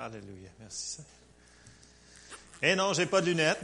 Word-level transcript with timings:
Alléluia. 0.00 0.48
Merci. 0.60 1.00
Eh 2.62 2.76
non, 2.76 2.92
j'ai 2.92 3.06
pas 3.06 3.20
de 3.20 3.26
lunettes. 3.26 3.58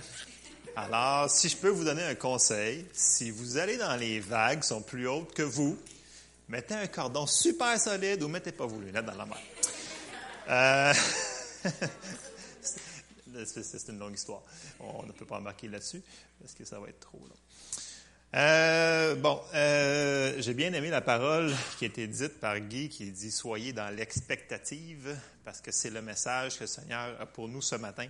Alors, 0.75 1.31
si 1.31 1.49
je 1.49 1.57
peux 1.57 1.69
vous 1.69 1.85
donner 1.85 2.03
un 2.03 2.17
conseil, 2.17 2.85
si 2.93 3.31
vous 3.31 3.57
allez 3.57 3.77
dans 3.77 3.95
les 3.95 4.19
vagues 4.19 4.61
qui 4.61 4.67
sont 4.67 4.83
plus 4.83 5.07
hautes 5.07 5.33
que 5.33 5.43
vous, 5.43 5.79
mettez 6.49 6.75
un 6.75 6.89
cordon 6.89 7.29
super 7.29 7.79
solide 7.79 8.21
ou 8.25 8.29
mettez 8.29 8.51
pas 8.51 8.67
vos 8.67 8.81
lunettes 8.81 9.05
dans 9.05 9.15
la 9.15 9.27
mer. 9.27 9.39
Euh, 10.49 10.93
c'est 13.45 13.89
une 13.91 14.01
longue 14.01 14.15
histoire. 14.15 14.43
On 14.81 15.05
ne 15.05 15.13
peut 15.13 15.27
pas 15.27 15.39
embarquer 15.39 15.69
là-dessus 15.69 16.03
parce 16.41 16.55
que 16.55 16.65
ça 16.65 16.81
va 16.81 16.89
être 16.89 16.99
trop 16.99 17.21
long. 17.21 17.37
Euh, 18.35 19.15
bon, 19.15 19.41
euh, 19.55 20.35
j'ai 20.39 20.55
bien 20.55 20.73
aimé 20.73 20.91
la 20.91 21.01
parole 21.01 21.55
qui 21.79 21.85
a 21.85 21.89
été 21.89 22.09
dite 22.09 22.41
par 22.41 22.59
Guy 22.59 22.89
qui 22.89 23.13
dit 23.13 23.31
Soyez 23.31 23.73
dans 23.73 23.95
l'expectative, 23.95 25.17
parce 25.45 25.61
que 25.61 25.71
c'est 25.71 25.91
le 25.91 26.03
message 26.03 26.57
que 26.57 26.65
le 26.65 26.67
Seigneur 26.67 27.21
a 27.21 27.27
pour 27.27 27.47
nous 27.49 27.63
ce 27.63 27.77
matin. 27.77 28.09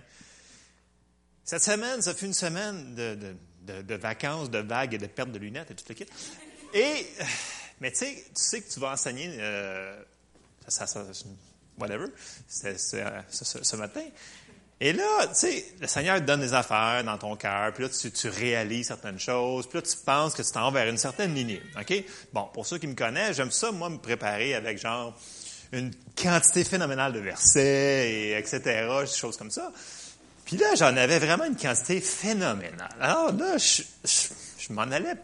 Cette 1.43 1.63
semaine, 1.63 2.01
ça 2.01 2.15
fait 2.15 2.25
une 2.25 2.33
semaine 2.33 2.95
de, 2.95 3.95
vacances, 3.95 4.49
de 4.49 4.57
vagues 4.57 4.95
et 4.95 4.97
de 4.97 5.05
perte 5.05 5.31
de 5.31 5.37
lunettes 5.37 5.69
et 5.69 5.75
tout 5.75 5.85
le 5.89 5.93
kit. 5.93 6.07
Et, 6.73 7.05
mais 7.79 7.91
tu 7.91 7.97
sais, 7.97 8.15
tu 8.15 8.41
sais 8.41 8.61
que 8.61 8.69
tu 8.71 8.79
vas 8.79 8.93
enseigner, 8.93 9.29
euh, 9.37 10.01
whatever, 11.77 12.07
ce 12.49 13.75
matin. 13.75 14.01
Et 14.81 14.91
là, 14.91 15.27
tu 15.27 15.35
sais, 15.35 15.65
le 15.79 15.87
Seigneur 15.87 16.17
te 16.17 16.23
donne 16.23 16.41
des 16.41 16.53
affaires 16.53 17.01
dans 17.05 17.17
ton 17.17 17.37
cœur, 17.37 17.71
puis 17.73 17.83
là, 17.83 17.89
tu, 17.89 18.27
réalises 18.27 18.87
certaines 18.87 19.19
choses, 19.19 19.67
puis 19.67 19.77
là, 19.77 19.81
tu 19.81 19.95
penses 20.05 20.33
que 20.33 20.41
tu 20.41 20.51
t'en 20.51 20.69
vas 20.69 20.81
vers 20.81 20.89
une 20.89 20.97
certaine 20.97 21.33
ligne. 21.33 21.61
OK? 21.79 22.03
Bon, 22.33 22.49
pour 22.53 22.65
ceux 22.65 22.77
qui 22.77 22.87
me 22.87 22.93
connaissent, 22.93 23.37
j'aime 23.37 23.51
ça, 23.51 23.71
moi, 23.71 23.89
me 23.89 23.97
préparer 23.97 24.53
avec 24.53 24.77
genre 24.77 25.17
une 25.71 25.91
quantité 26.21 26.63
phénoménale 26.65 27.13
de 27.13 27.19
versets, 27.19 28.11
et 28.11 28.37
etc., 28.37 28.59
des 29.01 29.07
choses 29.07 29.37
comme 29.37 29.51
ça. 29.51 29.71
Puis 30.43 30.57
là, 30.57 30.75
j'en 30.75 30.95
avais 30.97 31.19
vraiment 31.19 31.45
une 31.45 31.55
quantité 31.55 32.01
phénoménale. 32.01 32.95
Alors 32.99 33.31
là, 33.31 33.57
je 33.57 34.73
m'en 34.73 34.83
allais 34.83 35.15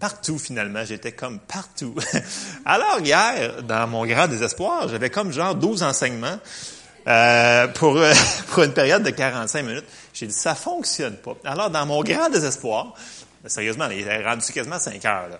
partout 0.00 0.38
finalement. 0.38 0.84
J'étais 0.84 1.12
comme 1.12 1.38
partout. 1.38 1.94
Alors 2.64 2.98
hier, 3.00 3.62
dans 3.62 3.86
mon 3.86 4.04
grand 4.06 4.26
désespoir, 4.26 4.88
j'avais 4.88 5.10
comme 5.10 5.30
genre 5.30 5.54
12 5.54 5.84
enseignements 5.84 6.38
euh, 7.06 7.68
pour, 7.68 7.96
euh, 7.96 8.12
pour 8.48 8.62
une 8.62 8.72
période 8.72 9.02
de 9.02 9.10
45 9.10 9.62
minutes. 9.62 9.84
J'ai 10.12 10.26
dit, 10.26 10.34
ça 10.34 10.54
fonctionne 10.54 11.16
pas. 11.16 11.36
Alors, 11.44 11.70
dans 11.70 11.86
mon 11.86 12.02
grand 12.02 12.28
désespoir, 12.28 12.94
sérieusement, 13.46 13.88
il 13.90 14.06
est 14.06 14.24
rendu 14.24 14.44
quasiment 14.52 14.78
5 14.78 15.04
heures. 15.04 15.28
Là, 15.28 15.38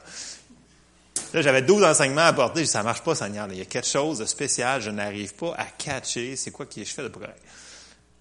là 1.34 1.42
j'avais 1.42 1.62
12 1.62 1.84
enseignements 1.84 2.22
à 2.22 2.26
apporter. 2.26 2.60
J'ai 2.60 2.66
dit, 2.66 2.70
ça 2.70 2.82
marche 2.82 3.02
pas, 3.02 3.14
Seigneur. 3.14 3.46
Il 3.50 3.58
y 3.58 3.62
a 3.62 3.66
quelque 3.66 3.86
chose 3.86 4.18
de 4.18 4.24
spécial. 4.24 4.80
Je 4.80 4.90
n'arrive 4.90 5.34
pas 5.34 5.54
à 5.56 5.64
catcher. 5.64 6.36
C'est 6.36 6.50
quoi 6.50 6.66
que 6.66 6.82
je 6.82 6.84
fais 6.84 7.02
de 7.02 7.08
progrès? 7.08 7.34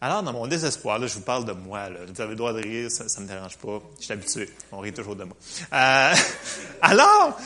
Alors, 0.01 0.23
dans 0.23 0.31
mon 0.31 0.47
désespoir, 0.47 0.97
là, 0.97 1.07
je 1.07 1.15
vous 1.15 1.21
parle 1.21 1.43
de 1.43 1.51
moi. 1.51 1.89
Là. 1.89 1.99
Vous 2.07 2.21
avez 2.21 2.31
le 2.31 2.35
droit 2.37 2.53
de 2.53 2.61
rire, 2.61 2.89
ça 2.89 3.03
ne 3.19 3.25
me 3.25 3.27
dérange 3.27 3.57
pas. 3.57 3.81
Je 3.99 4.05
suis 4.05 4.13
habitué. 4.13 4.49
On 4.71 4.79
rit 4.79 4.93
toujours 4.93 5.15
de 5.15 5.25
moi. 5.25 5.35
Euh, 5.73 6.13
alors, 6.81 7.37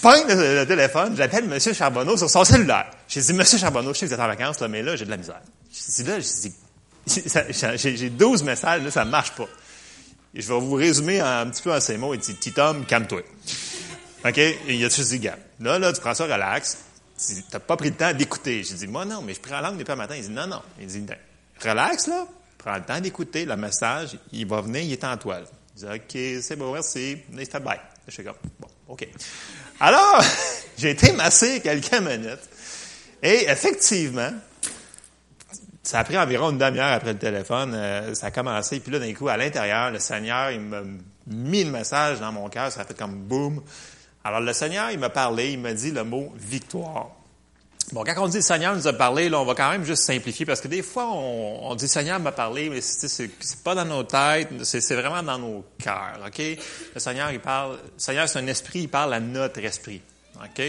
pogne 0.00 0.26
le, 0.28 0.64
téléphone, 0.64 1.16
j'appelle 1.16 1.44
M. 1.44 1.58
Charbonneau 1.74 2.16
sur 2.16 2.28
son 2.30 2.44
cellulaire. 2.44 2.90
J'ai 3.08 3.20
dit, 3.20 3.30
M. 3.30 3.44
Charbonneau, 3.44 3.92
je 3.94 3.98
sais 3.98 4.06
que 4.06 4.10
vous 4.10 4.14
êtes 4.14 4.20
en 4.20 4.26
vacances, 4.26 4.60
là, 4.60 4.68
mais 4.68 4.82
là, 4.82 4.96
j'ai 4.96 5.04
de 5.04 5.10
la 5.10 5.16
misère. 5.16 5.40
J'ai 5.72 6.02
dit, 6.02 6.10
là, 6.10 7.76
j'ai 7.76 8.10
12 8.10 8.42
messages, 8.44 8.82
là, 8.82 8.90
ça 8.90 9.04
marche 9.04 9.32
pas. 9.32 9.48
Et 10.34 10.42
je 10.42 10.52
vais 10.52 10.60
vous 10.60 10.74
résumer 10.74 11.20
un 11.20 11.46
petit 11.46 11.62
peu 11.62 11.72
en 11.72 11.80
ces 11.80 11.96
mots. 11.96 12.14
Il 12.14 12.20
dit, 12.20 12.34
petit 12.34 12.58
homme, 12.60 12.84
calme-toi. 12.84 13.22
OK? 14.24 14.38
Et 14.38 14.60
il 14.68 14.84
a 14.84 14.90
tout 14.90 15.02
dit, 15.02 15.18
gars, 15.18 15.38
là, 15.58 15.78
là, 15.78 15.92
tu 15.92 16.00
prends 16.00 16.14
ça 16.14 16.24
relax. 16.24 16.78
Tu 17.18 17.34
n'as 17.52 17.58
pas 17.58 17.76
pris 17.76 17.90
le 17.90 17.96
temps 17.96 18.12
d'écouter. 18.12 18.62
J'ai 18.62 18.74
dit, 18.74 18.86
moi, 18.86 19.04
non, 19.04 19.22
mais 19.22 19.34
je 19.34 19.40
prends 19.40 19.60
la 19.60 19.62
langue 19.62 19.78
depuis 19.78 19.90
le 19.90 19.96
matin. 19.96 20.14
Il 20.16 20.22
dit, 20.22 20.30
non, 20.30 20.46
non. 20.46 20.62
Il 20.80 20.86
dit, 20.86 21.04
relax, 21.62 22.06
là. 22.06 22.26
Prends 22.58 22.76
le 22.76 22.82
temps 22.82 23.00
d'écouter 23.00 23.44
le 23.44 23.56
message. 23.56 24.18
Il 24.32 24.46
va 24.46 24.60
venir, 24.60 24.82
il 24.82 24.92
est 24.92 25.04
en 25.04 25.16
toile. 25.16 25.46
Il 25.76 25.80
dit, 25.80 25.86
OK, 25.86 26.42
c'est 26.42 26.56
bon, 26.56 26.72
merci. 26.72 27.16
Nice 27.30 27.48
bye. 27.50 27.80
Je 28.06 28.12
suis 28.12 28.24
comme, 28.24 28.34
bon, 28.58 28.68
OK. 28.88 29.08
Alors, 29.80 30.22
j'ai 30.78 30.90
été 30.90 31.12
massé 31.12 31.60
quelques 31.60 31.98
minutes. 32.00 32.48
Et 33.22 33.46
effectivement, 33.48 34.30
ça 35.82 36.00
a 36.00 36.04
pris 36.04 36.18
environ 36.18 36.50
une 36.50 36.58
demi-heure 36.58 36.92
après 36.92 37.14
le 37.14 37.18
téléphone. 37.18 37.72
Euh, 37.74 38.14
ça 38.14 38.26
a 38.26 38.30
commencé. 38.30 38.80
Puis 38.80 38.92
là, 38.92 38.98
d'un 38.98 39.12
coup, 39.14 39.28
à 39.28 39.36
l'intérieur, 39.36 39.90
le 39.90 39.98
Seigneur, 39.98 40.50
il 40.50 40.60
m'a 40.60 40.82
mis 41.26 41.64
le 41.64 41.70
message 41.70 42.20
dans 42.20 42.32
mon 42.32 42.48
cœur. 42.48 42.70
Ça 42.70 42.82
a 42.82 42.84
fait 42.84 42.96
comme 42.96 43.14
boum. 43.14 43.62
Alors, 44.22 44.40
le 44.40 44.52
Seigneur, 44.52 44.90
il 44.90 44.98
m'a 44.98 45.08
parlé. 45.08 45.52
Il 45.52 45.60
m'a 45.60 45.72
dit 45.72 45.90
le 45.90 46.04
mot 46.04 46.32
victoire. 46.36 47.10
Bon, 47.92 48.04
quand 48.04 48.14
on 48.18 48.28
dit 48.28 48.36
le 48.36 48.42
Seigneur 48.42 48.76
nous 48.76 48.86
a 48.86 48.92
parlé, 48.92 49.28
là, 49.28 49.40
on 49.40 49.44
va 49.44 49.54
quand 49.54 49.70
même 49.70 49.84
juste 49.84 50.04
simplifier 50.04 50.46
parce 50.46 50.60
que 50.60 50.68
des 50.68 50.82
fois, 50.82 51.08
on, 51.10 51.70
on 51.70 51.74
dit 51.74 51.88
Seigneur 51.88 52.20
m'a 52.20 52.30
parlé, 52.30 52.70
mais 52.70 52.80
c'est, 52.80 53.30
pas 53.64 53.74
dans 53.74 53.84
nos 53.84 54.04
têtes, 54.04 54.48
c'est, 54.62 54.94
vraiment 54.94 55.22
dans 55.22 55.38
nos 55.38 55.64
cœurs, 55.76 56.20
OK? 56.24 56.38
Le 56.94 57.00
Seigneur, 57.00 57.32
il 57.32 57.40
parle, 57.40 57.72
le 57.72 57.78
Seigneur, 57.96 58.28
c'est 58.28 58.38
un 58.38 58.46
esprit, 58.46 58.82
il 58.82 58.88
parle 58.88 59.14
à 59.14 59.20
notre 59.20 59.58
esprit, 59.58 60.00
OK? 60.36 60.62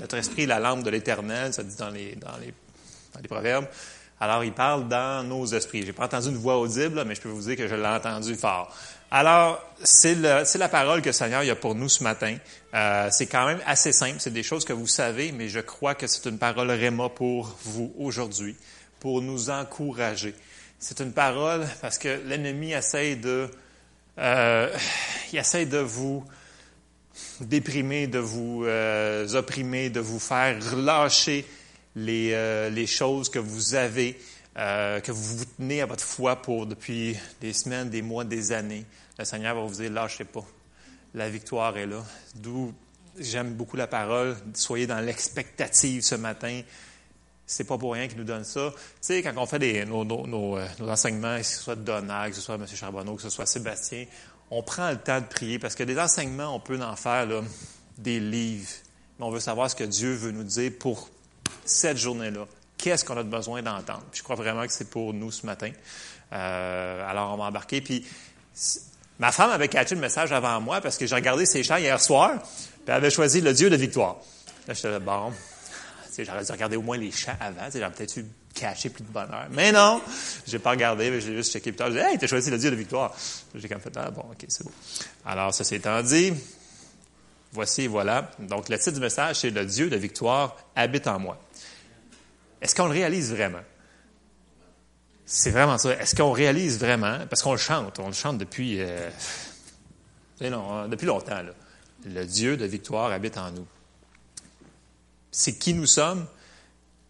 Notre 0.00 0.16
esprit 0.16 0.46
la 0.46 0.58
lampe 0.58 0.82
de 0.82 0.90
l'éternel, 0.90 1.52
ça 1.52 1.62
dit 1.62 1.76
dans 1.76 1.90
les, 1.90 2.16
dans 2.16 2.36
les, 2.40 2.54
dans 3.12 3.20
les 3.20 3.28
proverbes. 3.28 3.66
Alors, 4.18 4.44
il 4.44 4.52
parle 4.52 4.88
dans 4.88 5.22
nos 5.26 5.44
esprits. 5.46 5.84
J'ai 5.84 5.92
pas 5.92 6.06
entendu 6.06 6.28
une 6.28 6.36
voix 6.36 6.58
audible, 6.58 7.04
mais 7.06 7.14
je 7.14 7.20
peux 7.20 7.28
vous 7.28 7.42
dire 7.42 7.56
que 7.56 7.68
je 7.68 7.74
l'ai 7.74 7.86
entendu 7.86 8.34
fort. 8.34 8.74
Alors, 9.10 9.62
c'est 9.82 10.14
la 10.14 10.68
parole 10.68 11.00
que 11.00 11.08
le 11.08 11.12
Seigneur 11.12 11.42
a 11.48 11.54
pour 11.54 11.74
nous 11.74 11.88
ce 11.88 12.02
matin. 12.02 12.36
Euh, 12.74 13.08
c'est 13.12 13.26
quand 13.26 13.46
même 13.46 13.60
assez 13.66 13.92
simple, 13.92 14.16
c'est 14.18 14.32
des 14.32 14.42
choses 14.42 14.64
que 14.64 14.72
vous 14.72 14.86
savez, 14.86 15.32
mais 15.32 15.48
je 15.48 15.60
crois 15.60 15.94
que 15.94 16.06
c'est 16.06 16.28
une 16.28 16.38
parole 16.38 16.70
réma 16.70 17.08
pour 17.10 17.56
vous 17.64 17.92
aujourd'hui, 17.98 18.56
pour 18.98 19.22
nous 19.22 19.50
encourager. 19.50 20.34
C'est 20.78 21.00
une 21.00 21.12
parole 21.12 21.66
parce 21.80 21.98
que 21.98 22.20
l'ennemi 22.26 22.72
essaie 22.72 23.16
de, 23.16 23.48
euh, 24.18 24.74
il 25.32 25.38
essaie 25.38 25.66
de 25.66 25.78
vous 25.78 26.24
déprimer, 27.40 28.06
de 28.06 28.18
vous 28.18 28.64
euh, 28.64 29.34
opprimer, 29.34 29.90
de 29.90 30.00
vous 30.00 30.18
faire 30.18 30.58
relâcher 30.70 31.46
les, 31.96 32.32
euh, 32.34 32.68
les 32.68 32.86
choses 32.86 33.28
que 33.30 33.38
vous 33.38 33.74
avez, 33.74 34.20
euh, 34.58 35.00
que 35.00 35.10
vous 35.10 35.38
vous 35.38 35.44
tenez 35.56 35.80
à 35.80 35.86
votre 35.86 36.04
foi 36.04 36.36
pour 36.36 36.66
depuis 36.66 37.16
des 37.40 37.52
semaines, 37.52 37.90
des 37.90 38.02
mois, 38.02 38.24
des 38.24 38.52
années. 38.52 38.84
Le 39.18 39.24
Seigneur 39.24 39.56
va 39.56 39.62
vous 39.62 39.74
dire, 39.74 39.90
lâchez 39.90 40.24
pas. 40.24 40.44
La 41.14 41.30
victoire 41.30 41.76
est 41.78 41.86
là. 41.86 42.04
D'où 42.34 42.72
j'aime 43.18 43.54
beaucoup 43.54 43.78
la 43.78 43.86
parole. 43.86 44.36
Soyez 44.54 44.86
dans 44.86 45.00
l'expectative 45.00 46.02
ce 46.02 46.14
matin. 46.14 46.60
C'est 47.46 47.64
pas 47.64 47.78
pour 47.78 47.94
rien 47.94 48.08
qu'il 48.08 48.18
nous 48.18 48.24
donne 48.24 48.44
ça. 48.44 48.72
Tu 48.74 48.82
sais, 49.00 49.22
quand 49.22 49.32
on 49.36 49.46
fait 49.46 49.58
des, 49.58 49.84
nos, 49.86 50.58
euh, 50.58 50.66
enseignements, 50.80 51.38
que 51.38 51.44
ce 51.44 51.62
soit 51.62 51.76
Donald, 51.76 52.30
que 52.30 52.36
ce 52.36 52.42
soit 52.42 52.56
M. 52.56 52.66
Charbonneau, 52.66 53.14
que 53.14 53.22
ce 53.22 53.30
soit 53.30 53.46
Sébastien, 53.46 54.04
on 54.50 54.62
prend 54.62 54.90
le 54.90 54.98
temps 54.98 55.20
de 55.20 55.26
prier 55.26 55.58
parce 55.58 55.74
que 55.74 55.84
des 55.84 55.98
enseignements, 55.98 56.54
on 56.54 56.60
peut 56.60 56.80
en 56.82 56.96
faire 56.96 57.26
des 57.96 58.20
livres. 58.20 58.68
Mais 59.18 59.24
on 59.24 59.30
veut 59.30 59.40
savoir 59.40 59.70
ce 59.70 59.76
que 59.76 59.84
Dieu 59.84 60.12
veut 60.12 60.32
nous 60.32 60.44
dire 60.44 60.72
pour 60.78 61.08
cette 61.64 61.96
journée-là. 61.96 62.46
Qu'est-ce 62.78 63.04
qu'on 63.04 63.16
a 63.16 63.22
besoin 63.22 63.62
d'entendre? 63.62 64.04
je 64.12 64.22
crois 64.22 64.36
vraiment 64.36 64.66
que 64.66 64.72
c'est 64.72 64.90
pour 64.90 65.12
nous 65.14 65.30
ce 65.30 65.46
matin. 65.46 65.70
Euh, 66.32 67.10
alors, 67.10 67.32
on 67.32 67.36
va 67.36 67.44
embarquer. 67.44 67.80
Puis, 67.80 68.04
ma 69.18 69.32
femme 69.32 69.50
avait 69.50 69.68
catché 69.68 69.94
le 69.94 70.00
message 70.00 70.32
avant 70.32 70.60
moi 70.60 70.80
parce 70.80 70.96
que 70.98 71.06
j'ai 71.06 71.14
regardé 71.14 71.46
ses 71.46 71.62
chants 71.62 71.76
hier 71.76 72.00
soir, 72.00 72.32
puis 72.42 72.84
elle 72.88 72.94
avait 72.94 73.10
choisi 73.10 73.40
le 73.40 73.52
Dieu 73.52 73.70
de 73.70 73.76
victoire. 73.76 74.16
Là, 74.66 74.74
j'étais 74.74 74.90
là, 74.90 74.98
bon, 74.98 75.32
j'aurais 76.18 76.44
dû 76.44 76.52
regarder 76.52 76.76
au 76.76 76.82
moins 76.82 76.98
les 76.98 77.12
chants 77.12 77.36
avant, 77.40 77.68
j'aurais 77.72 77.90
peut-être 77.90 78.16
eu 78.16 78.26
caché 78.54 78.88
plus 78.90 79.04
de 79.04 79.08
bonheur. 79.08 79.46
Mais 79.50 79.70
non, 79.70 80.00
j'ai 80.46 80.58
pas 80.58 80.70
regardé, 80.70 81.10
mais 81.10 81.20
j'ai 81.20 81.36
juste 81.36 81.52
checké 81.52 81.72
plus 81.72 81.76
tard. 81.76 81.90
J'ai 81.92 82.00
dit, 82.00 82.06
hey, 82.06 82.18
t'as 82.18 82.26
choisi 82.26 82.50
le 82.50 82.58
Dieu 82.58 82.70
de 82.70 82.76
victoire. 82.76 83.14
J'ai 83.54 83.68
comme 83.68 83.80
fait, 83.80 83.96
ah, 83.96 84.10
bon, 84.10 84.22
ok, 84.22 84.44
c'est 84.48 84.64
beau. 84.64 84.72
Alors, 85.24 85.54
ça 85.54 85.62
s'étant 85.62 86.02
dit, 86.02 86.32
voici, 87.52 87.86
voilà. 87.86 88.30
Donc, 88.38 88.68
le 88.68 88.78
titre 88.78 88.92
du 88.92 89.00
message, 89.00 89.36
c'est 89.36 89.50
Le 89.50 89.64
Dieu 89.64 89.88
de 89.90 89.96
victoire 89.96 90.56
habite 90.74 91.06
en 91.06 91.18
moi. 91.18 91.38
Est-ce 92.60 92.74
qu'on 92.74 92.86
le 92.86 92.92
réalise 92.92 93.32
vraiment? 93.32 93.62
C'est 95.24 95.50
vraiment 95.50 95.76
ça. 95.76 95.90
Est-ce 96.00 96.14
qu'on 96.14 96.30
réalise 96.30 96.78
vraiment? 96.78 97.26
Parce 97.28 97.42
qu'on 97.42 97.52
le 97.52 97.58
chante. 97.58 97.98
On 97.98 98.06
le 98.06 98.12
chante 98.12 98.38
depuis, 98.38 98.80
euh, 98.80 99.10
non, 100.40 100.88
depuis 100.88 101.06
longtemps. 101.06 101.42
Le 102.04 102.24
Dieu 102.24 102.56
de 102.56 102.64
victoire 102.64 103.10
habite 103.10 103.36
en 103.36 103.50
nous. 103.50 103.66
C'est 105.32 105.58
qui 105.58 105.74
nous 105.74 105.86
sommes? 105.86 106.26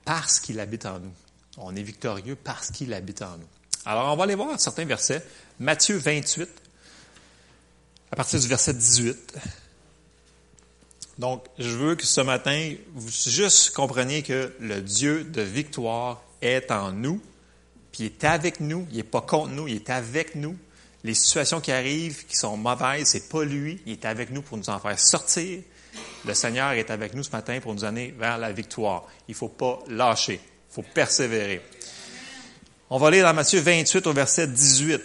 Parce 0.04 0.40
qu'il 0.40 0.58
habite 0.60 0.86
en 0.86 0.98
nous. 0.98 1.12
On 1.58 1.74
est 1.76 1.82
victorieux 1.82 2.36
parce 2.36 2.70
qu'il 2.70 2.92
habite 2.94 3.22
en 3.22 3.36
nous. 3.36 3.48
Alors, 3.84 4.12
on 4.12 4.16
va 4.16 4.24
aller 4.24 4.34
voir 4.34 4.58
certains 4.58 4.84
versets. 4.84 5.22
Matthieu 5.60 5.96
28, 5.96 6.48
à 8.10 8.16
partir 8.16 8.40
du 8.40 8.48
verset 8.48 8.74
18. 8.74 9.34
Donc, 11.18 11.44
je 11.58 11.70
veux 11.70 11.94
que 11.94 12.04
ce 12.04 12.20
matin, 12.20 12.74
vous 12.94 13.08
juste 13.08 13.70
compreniez 13.70 14.22
que 14.22 14.54
le 14.60 14.82
Dieu 14.82 15.24
de 15.24 15.40
victoire 15.40 16.22
est 16.42 16.70
en 16.70 16.92
nous, 16.92 17.20
puis 17.90 18.04
il 18.04 18.06
est 18.06 18.24
avec 18.24 18.60
nous, 18.60 18.86
il 18.90 18.98
n'est 18.98 19.02
pas 19.02 19.22
contre 19.22 19.48
nous, 19.48 19.66
il 19.66 19.76
est 19.76 19.90
avec 19.90 20.34
nous. 20.34 20.56
Les 21.04 21.14
situations 21.14 21.60
qui 21.60 21.72
arrivent, 21.72 22.26
qui 22.26 22.36
sont 22.36 22.56
mauvaises, 22.56 23.08
c'est 23.08 23.28
pas 23.28 23.44
lui, 23.44 23.80
il 23.86 23.92
est 23.92 24.04
avec 24.04 24.30
nous 24.30 24.42
pour 24.42 24.58
nous 24.58 24.68
en 24.68 24.78
faire 24.78 24.98
sortir. 24.98 25.60
Le 26.26 26.34
Seigneur 26.34 26.72
est 26.72 26.90
avec 26.90 27.14
nous 27.14 27.22
ce 27.22 27.30
matin 27.30 27.60
pour 27.60 27.72
nous 27.72 27.84
amener 27.84 28.14
vers 28.18 28.36
la 28.36 28.52
victoire. 28.52 29.06
Il 29.28 29.32
ne 29.32 29.36
faut 29.36 29.48
pas 29.48 29.78
lâcher, 29.88 30.40
il 30.42 30.74
faut 30.74 30.82
persévérer. 30.82 31.62
On 32.90 32.98
va 32.98 33.10
lire 33.10 33.24
dans 33.24 33.32
Matthieu 33.32 33.60
28 33.60 34.06
au 34.06 34.12
verset 34.12 34.48
18. 34.48 35.00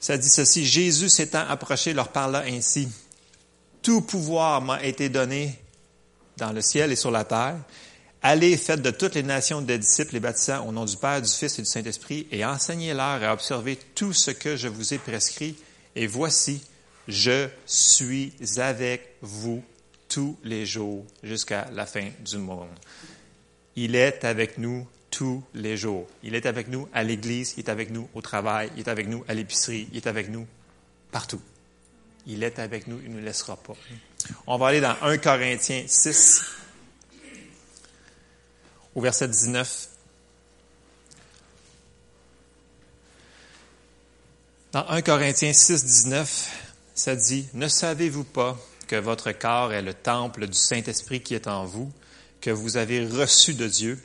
Ça 0.00 0.18
dit 0.18 0.28
ceci, 0.28 0.66
Jésus 0.66 1.08
s'étant 1.08 1.44
approché 1.48 1.94
leur 1.94 2.08
parla 2.08 2.40
ainsi, 2.40 2.88
Tout 3.82 4.02
pouvoir 4.02 4.60
m'a 4.60 4.82
été 4.84 5.08
donné 5.08 5.58
dans 6.36 6.52
le 6.52 6.60
ciel 6.60 6.92
et 6.92 6.96
sur 6.96 7.10
la 7.10 7.24
terre. 7.24 7.56
Allez, 8.20 8.56
faites 8.56 8.82
de 8.82 8.90
toutes 8.90 9.14
les 9.14 9.22
nations 9.22 9.60
des 9.60 9.78
disciples 9.78 10.14
les 10.14 10.20
baptisants 10.20 10.66
au 10.66 10.72
nom 10.72 10.84
du 10.84 10.96
Père, 10.96 11.22
du 11.22 11.28
Fils 11.28 11.58
et 11.58 11.62
du 11.62 11.68
Saint-Esprit, 11.68 12.26
et 12.32 12.44
enseignez-leur 12.44 13.22
à 13.22 13.32
observer 13.32 13.78
tout 13.94 14.12
ce 14.12 14.32
que 14.32 14.56
je 14.56 14.66
vous 14.66 14.92
ai 14.92 14.98
prescrit. 14.98 15.56
Et 15.94 16.08
voici, 16.08 16.60
je 17.06 17.48
suis 17.64 18.32
avec 18.56 19.16
vous 19.22 19.62
tous 20.08 20.36
les 20.42 20.66
jours 20.66 21.04
jusqu'à 21.22 21.68
la 21.72 21.86
fin 21.86 22.08
du 22.24 22.38
monde. 22.38 22.68
Il 23.76 23.94
est 23.94 24.24
avec 24.24 24.58
nous 24.58 24.86
tous 25.10 25.42
les 25.54 25.76
jours. 25.76 26.06
Il 26.22 26.34
est 26.34 26.46
avec 26.46 26.68
nous 26.68 26.88
à 26.92 27.04
l'église, 27.04 27.54
il 27.56 27.60
est 27.60 27.68
avec 27.68 27.90
nous 27.90 28.08
au 28.14 28.20
travail, 28.20 28.70
il 28.76 28.80
est 28.80 28.88
avec 28.88 29.08
nous 29.08 29.24
à 29.28 29.34
l'épicerie, 29.34 29.88
il 29.92 29.96
est 29.96 30.06
avec 30.06 30.28
nous 30.28 30.46
partout. 31.12 31.40
Il 32.28 32.44
est 32.44 32.58
avec 32.58 32.86
nous, 32.86 33.00
il 33.02 33.10
ne 33.10 33.18
nous 33.18 33.24
laissera 33.24 33.56
pas. 33.56 33.74
On 34.46 34.58
va 34.58 34.68
aller 34.68 34.80
dans 34.80 34.94
1 35.02 35.18
Corinthiens 35.18 35.84
6, 35.86 36.44
au 38.94 39.00
verset 39.00 39.28
19. 39.28 39.88
Dans 44.72 44.86
1 44.88 45.02
Corinthiens 45.02 45.52
6, 45.52 45.84
19, 45.84 46.68
ça 46.94 47.16
dit, 47.16 47.48
Ne 47.54 47.66
savez-vous 47.66 48.24
pas 48.24 48.58
que 48.86 48.96
votre 48.96 49.32
corps 49.32 49.72
est 49.72 49.82
le 49.82 49.94
temple 49.94 50.46
du 50.46 50.58
Saint-Esprit 50.58 51.22
qui 51.22 51.34
est 51.34 51.48
en 51.48 51.64
vous, 51.64 51.90
que 52.40 52.50
vous 52.50 52.76
avez 52.76 53.06
reçu 53.06 53.54
de 53.54 53.66
Dieu, 53.66 53.98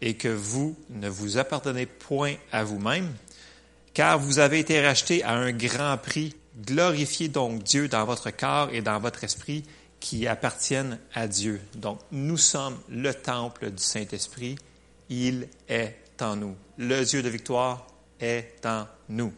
et 0.00 0.14
que 0.14 0.28
vous 0.28 0.76
ne 0.90 1.08
vous 1.08 1.38
appartenez 1.38 1.86
point 1.86 2.34
à 2.52 2.64
vous-même, 2.64 3.12
car 3.94 4.18
vous 4.18 4.38
avez 4.38 4.60
été 4.60 4.84
rachetés 4.84 5.22
à 5.24 5.32
un 5.32 5.52
grand 5.52 5.96
prix. 5.98 6.34
Glorifiez 6.58 7.28
donc 7.28 7.62
Dieu 7.62 7.88
dans 7.88 8.04
votre 8.04 8.30
corps 8.30 8.70
et 8.72 8.82
dans 8.82 8.98
votre 8.98 9.22
esprit 9.24 9.64
qui 10.00 10.26
appartiennent 10.26 10.98
à 11.14 11.28
Dieu. 11.28 11.60
Donc, 11.74 12.00
nous 12.10 12.36
sommes 12.36 12.78
le 12.88 13.14
temple 13.14 13.70
du 13.70 13.82
Saint-Esprit. 13.82 14.56
Il 15.08 15.48
est 15.68 15.96
en 16.20 16.36
nous. 16.36 16.56
Le 16.76 17.04
Dieu 17.04 17.22
de 17.22 17.28
victoire 17.28 17.86
est 18.20 18.64
en 18.64 18.86
nous. 19.08 19.32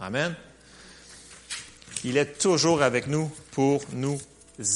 Amen. 0.00 0.34
Il 2.02 2.16
est 2.16 2.38
toujours 2.38 2.82
avec 2.82 3.06
nous 3.06 3.30
pour 3.52 3.82
nous 3.92 4.20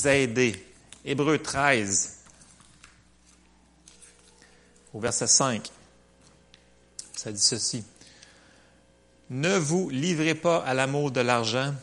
aider. 0.07 0.65
Hébreu 1.05 1.39
13, 1.39 2.17
au 4.95 5.01
verset 5.01 5.27
5. 5.27 5.71
Ça 7.15 7.33
dit 7.33 7.41
ceci. 7.41 7.85
Ne 9.31 9.57
vous 9.59 9.91
livrez 9.91 10.35
pas 10.35 10.59
à 10.59 10.75
l'amour 10.75 11.11
de 11.11 11.21
l'argent, 11.21 11.75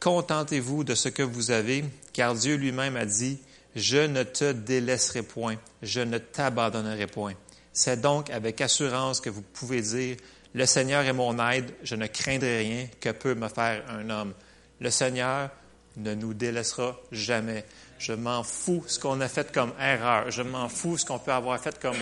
contentez-vous 0.00 0.82
de 0.82 0.94
ce 0.94 1.08
que 1.08 1.22
vous 1.22 1.50
avez, 1.50 1.84
car 2.12 2.34
Dieu 2.34 2.56
lui-même 2.56 2.96
a 2.96 3.04
dit, 3.04 3.38
Je 3.76 3.98
ne 3.98 4.22
te 4.22 4.50
délaisserai 4.52 5.22
point, 5.22 5.56
je 5.82 6.00
ne 6.00 6.18
t'abandonnerai 6.18 7.06
point. 7.06 7.34
C'est 7.72 8.00
donc 8.00 8.30
avec 8.30 8.60
assurance 8.60 9.20
que 9.20 9.30
vous 9.30 9.42
pouvez 9.42 9.82
dire, 9.82 10.16
Le 10.54 10.66
Seigneur 10.66 11.04
est 11.04 11.12
mon 11.12 11.38
aide, 11.50 11.72
je 11.84 11.94
ne 11.94 12.06
craindrai 12.06 12.58
rien, 12.58 12.88
que 13.00 13.10
peut 13.10 13.34
me 13.34 13.48
faire 13.48 13.84
un 13.88 14.10
homme. 14.10 14.34
Le 14.80 14.90
Seigneur 14.90 15.50
ne 15.96 16.14
nous 16.14 16.34
délaissera 16.34 16.98
jamais. 17.12 17.64
Je 17.98 18.12
m'en 18.12 18.42
fous 18.42 18.82
ce 18.86 18.98
qu'on 18.98 19.20
a 19.20 19.28
fait 19.28 19.52
comme 19.52 19.72
erreur, 19.78 20.30
je 20.30 20.42
m'en 20.42 20.68
fous 20.68 20.98
ce 20.98 21.04
qu'on 21.04 21.18
peut 21.18 21.32
avoir 21.32 21.60
fait 21.60 21.78
comme 21.78 21.96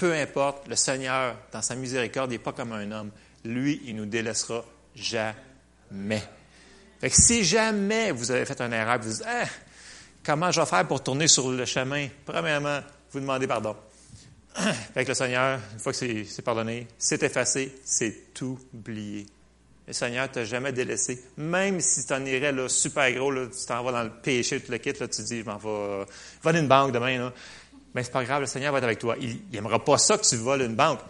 peu 0.00 0.14
importe, 0.14 0.66
le 0.66 0.76
Seigneur, 0.76 1.36
dans 1.52 1.60
sa 1.60 1.74
miséricorde, 1.74 2.30
n'est 2.30 2.38
pas 2.38 2.54
comme 2.54 2.72
un 2.72 2.90
homme. 2.90 3.10
Lui, 3.44 3.82
il 3.84 3.96
nous 3.96 4.06
délaissera 4.06 4.64
jamais. 4.94 6.22
Fait 7.00 7.10
que 7.10 7.16
si 7.16 7.44
jamais 7.44 8.12
vous 8.12 8.30
avez 8.30 8.44
fait 8.44 8.60
une 8.60 8.72
erreur, 8.72 8.98
vous 9.00 9.10
dites, 9.10 9.24
ah, 9.26 9.46
comment 10.24 10.50
je 10.50 10.60
vais 10.60 10.66
faire 10.66 10.86
pour 10.86 11.02
tourner 11.02 11.28
sur 11.28 11.50
le 11.50 11.64
chemin? 11.64 12.08
Premièrement, 12.26 12.80
vous 13.12 13.20
demandez 13.20 13.46
pardon. 13.46 13.74
Fait 14.94 15.04
que 15.04 15.08
le 15.08 15.14
Seigneur, 15.14 15.60
une 15.72 15.78
fois 15.78 15.92
que 15.92 16.24
c'est 16.24 16.42
pardonné, 16.42 16.88
c'est 16.98 17.22
effacé, 17.22 17.80
c'est 17.84 18.42
oublié. 18.42 19.26
Le 19.86 19.92
Seigneur 19.92 20.28
ne 20.28 20.32
t'a 20.32 20.44
jamais 20.44 20.72
délaissé. 20.72 21.24
Même 21.36 21.80
si 21.80 22.04
tu 22.04 22.12
en 22.12 22.24
irais 22.24 22.52
là, 22.52 22.68
super 22.68 23.10
gros, 23.12 23.32
tu 23.32 23.66
t'en 23.66 23.82
vas 23.82 23.92
dans 23.92 24.02
le 24.02 24.10
péché, 24.10 24.60
tu 24.60 24.70
le 24.70 24.78
quittes, 24.78 25.08
tu 25.08 25.22
dis, 25.22 25.40
je 25.40 25.44
m'en 25.44 25.56
vais, 25.56 26.04
va 26.42 26.58
une 26.58 26.68
banque 26.68 26.92
demain. 26.92 27.18
Là 27.18 27.32
mais 27.94 28.04
c'est 28.04 28.12
pas 28.12 28.24
grave, 28.24 28.40
le 28.40 28.46
Seigneur 28.46 28.72
va 28.72 28.78
être 28.78 28.84
avec 28.84 28.98
toi. 28.98 29.16
Il 29.20 29.40
n'aimera 29.52 29.84
pas 29.84 29.98
ça 29.98 30.16
que 30.16 30.24
tu 30.24 30.36
voles 30.36 30.62
une 30.62 30.76
banque. 30.76 31.00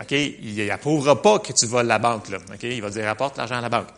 OK? 0.00 0.10
Il 0.12 0.66
n'approuvera 0.66 1.20
pas 1.20 1.38
que 1.38 1.52
tu 1.52 1.66
voles 1.66 1.86
la 1.86 1.98
banque, 1.98 2.28
là. 2.30 2.38
OK? 2.52 2.62
Il 2.62 2.82
va 2.82 2.90
dire, 2.90 3.04
rapporte 3.04 3.36
l'argent 3.36 3.56
à 3.56 3.60
la 3.60 3.68
banque. 3.68 3.88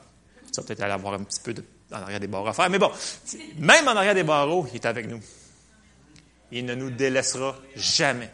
Tu 0.53 0.61
vas 0.61 0.67
peut-être 0.67 0.83
aller 0.83 0.93
avoir 0.93 1.15
un 1.15 1.25
petit 1.25 1.41
peu 1.41 1.55
en 1.93 1.97
arrière 1.97 2.21
des 2.21 2.27
barreaux 2.27 2.49
à 2.49 2.53
faire. 2.53 2.69
Mais 2.71 2.79
bon, 2.79 2.91
même 3.59 3.89
en 3.89 3.93
arrière 3.93 4.15
des 4.15 4.23
barreaux, 4.23 4.67
il 4.71 4.77
est 4.77 4.87
avec 4.87 5.09
nous. 5.09 5.21
Il 6.51 6.67
ne 6.67 6.75
nous 6.75 6.91
délaissera 6.91 7.57
jamais. 7.75 8.31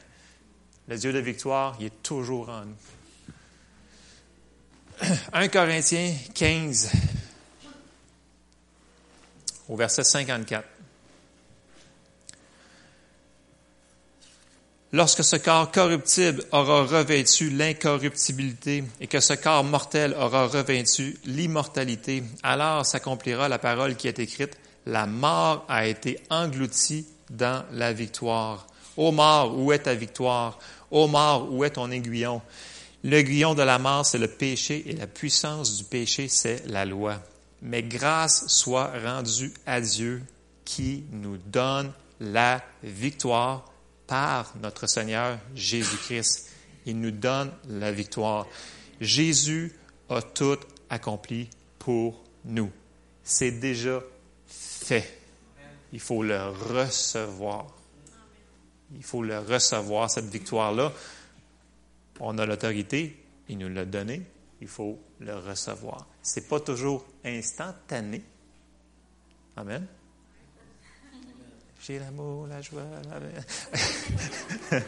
Le 0.88 0.96
Dieu 0.96 1.12
de 1.12 1.18
victoire, 1.18 1.76
il 1.78 1.86
est 1.86 2.02
toujours 2.02 2.48
en 2.48 2.64
nous. 2.64 2.76
1 5.32 5.48
Corinthiens 5.48 6.12
15, 6.34 6.90
au 9.68 9.76
verset 9.76 10.02
54. 10.02 10.64
Lorsque 14.90 15.22
ce 15.22 15.36
corps 15.36 15.70
corruptible 15.70 16.42
aura 16.50 16.84
revêtu 16.84 17.50
l'incorruptibilité 17.50 18.84
et 19.02 19.06
que 19.06 19.20
ce 19.20 19.34
corps 19.34 19.62
mortel 19.62 20.14
aura 20.18 20.46
revêtu 20.46 21.18
l'immortalité, 21.26 22.22
alors 22.42 22.86
s'accomplira 22.86 23.50
la 23.50 23.58
parole 23.58 23.96
qui 23.96 24.08
est 24.08 24.18
écrite, 24.18 24.56
la 24.86 25.04
mort 25.04 25.66
a 25.68 25.86
été 25.86 26.18
engloutie 26.30 27.06
dans 27.28 27.66
la 27.72 27.92
victoire. 27.92 28.66
Ô 28.96 29.12
mort, 29.12 29.58
où 29.58 29.72
est 29.72 29.80
ta 29.80 29.94
victoire? 29.94 30.58
Ô 30.90 31.06
mort, 31.06 31.52
où 31.52 31.64
est 31.64 31.70
ton 31.70 31.90
aiguillon? 31.90 32.40
L'aiguillon 33.04 33.54
de 33.54 33.62
la 33.62 33.78
mort, 33.78 34.06
c'est 34.06 34.16
le 34.16 34.26
péché 34.26 34.84
et 34.86 34.94
la 34.94 35.06
puissance 35.06 35.76
du 35.76 35.84
péché, 35.84 36.28
c'est 36.28 36.66
la 36.66 36.86
loi. 36.86 37.20
Mais 37.60 37.82
grâce 37.82 38.46
soit 38.48 38.90
rendue 39.04 39.52
à 39.66 39.82
Dieu 39.82 40.22
qui 40.64 41.04
nous 41.12 41.36
donne 41.36 41.92
la 42.20 42.62
victoire 42.82 43.66
par 44.08 44.52
notre 44.60 44.88
Seigneur 44.88 45.38
Jésus-Christ. 45.54 46.50
Il 46.86 46.98
nous 46.98 47.12
donne 47.12 47.52
la 47.68 47.92
victoire. 47.92 48.46
Jésus 49.00 49.78
a 50.08 50.20
tout 50.22 50.58
accompli 50.90 51.48
pour 51.78 52.24
nous. 52.44 52.72
C'est 53.22 53.52
déjà 53.52 54.02
fait. 54.48 55.20
Il 55.92 56.00
faut 56.00 56.22
le 56.22 56.48
recevoir. 56.48 57.66
Il 58.96 59.04
faut 59.04 59.22
le 59.22 59.38
recevoir, 59.38 60.10
cette 60.10 60.30
victoire-là. 60.30 60.92
On 62.20 62.38
a 62.38 62.46
l'autorité, 62.46 63.22
il 63.48 63.58
nous 63.58 63.68
l'a 63.68 63.84
donné, 63.84 64.22
il 64.60 64.66
faut 64.66 64.98
le 65.20 65.36
recevoir. 65.36 66.06
Ce 66.22 66.40
n'est 66.40 66.46
pas 66.46 66.58
toujours 66.58 67.06
instantané. 67.24 68.22
Amen. 69.56 69.86
J'ai 71.86 71.98
l'amour, 71.98 72.46
la 72.48 72.60
joie, 72.60 72.82
la... 73.08 74.78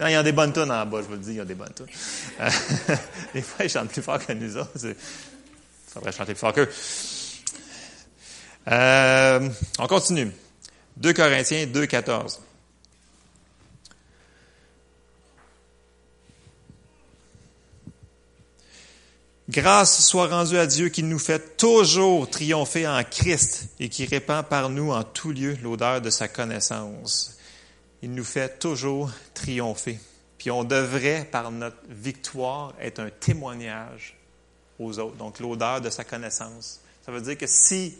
non, 0.00 0.06
il 0.06 0.12
y 0.12 0.14
a 0.14 0.22
des 0.22 0.32
bonnes 0.32 0.52
tunes 0.52 0.70
en 0.70 0.86
bas, 0.86 1.02
je 1.02 1.06
vous 1.06 1.12
le 1.12 1.18
dis, 1.18 1.30
il 1.30 1.36
y 1.36 1.40
a 1.40 1.44
des 1.44 1.54
bonnes 1.54 1.74
tunes. 1.74 1.86
des 3.34 3.42
fois, 3.42 3.64
ils 3.64 3.68
chantent 3.70 3.90
plus 3.90 4.02
fort 4.02 4.24
que 4.24 4.32
nous 4.32 4.56
autres. 4.56 4.70
Il 4.84 4.94
faudrait 5.86 6.12
chanter 6.12 6.32
plus 6.34 6.40
fort 6.40 6.52
qu'eux. 6.52 6.70
Euh, 8.70 9.48
on 9.78 9.86
continue. 9.86 10.30
2 10.96 11.12
Corinthiens 11.12 11.66
2, 11.66 11.86
14. 11.86 12.40
Grâce 19.48 20.04
soit 20.04 20.26
rendue 20.26 20.58
à 20.58 20.66
Dieu 20.66 20.90
qui 20.90 21.02
nous 21.02 21.18
fait 21.18 21.56
toujours 21.56 22.28
triompher 22.28 22.86
en 22.86 23.02
Christ 23.02 23.70
et 23.80 23.88
qui 23.88 24.04
répand 24.04 24.44
par 24.44 24.68
nous 24.68 24.92
en 24.92 25.02
tout 25.02 25.30
lieu 25.30 25.56
l'odeur 25.62 26.02
de 26.02 26.10
sa 26.10 26.28
connaissance. 26.28 27.38
Il 28.02 28.12
nous 28.12 28.24
fait 28.24 28.58
toujours 28.58 29.10
triompher. 29.32 29.98
Puis 30.36 30.50
on 30.50 30.64
devrait, 30.64 31.26
par 31.32 31.50
notre 31.50 31.78
victoire, 31.88 32.74
être 32.78 32.98
un 32.98 33.08
témoignage 33.08 34.18
aux 34.78 34.98
autres. 34.98 35.16
Donc 35.16 35.40
l'odeur 35.40 35.80
de 35.80 35.88
sa 35.88 36.04
connaissance. 36.04 36.80
Ça 37.06 37.10
veut 37.10 37.22
dire 37.22 37.38
que 37.38 37.46
si 37.46 37.96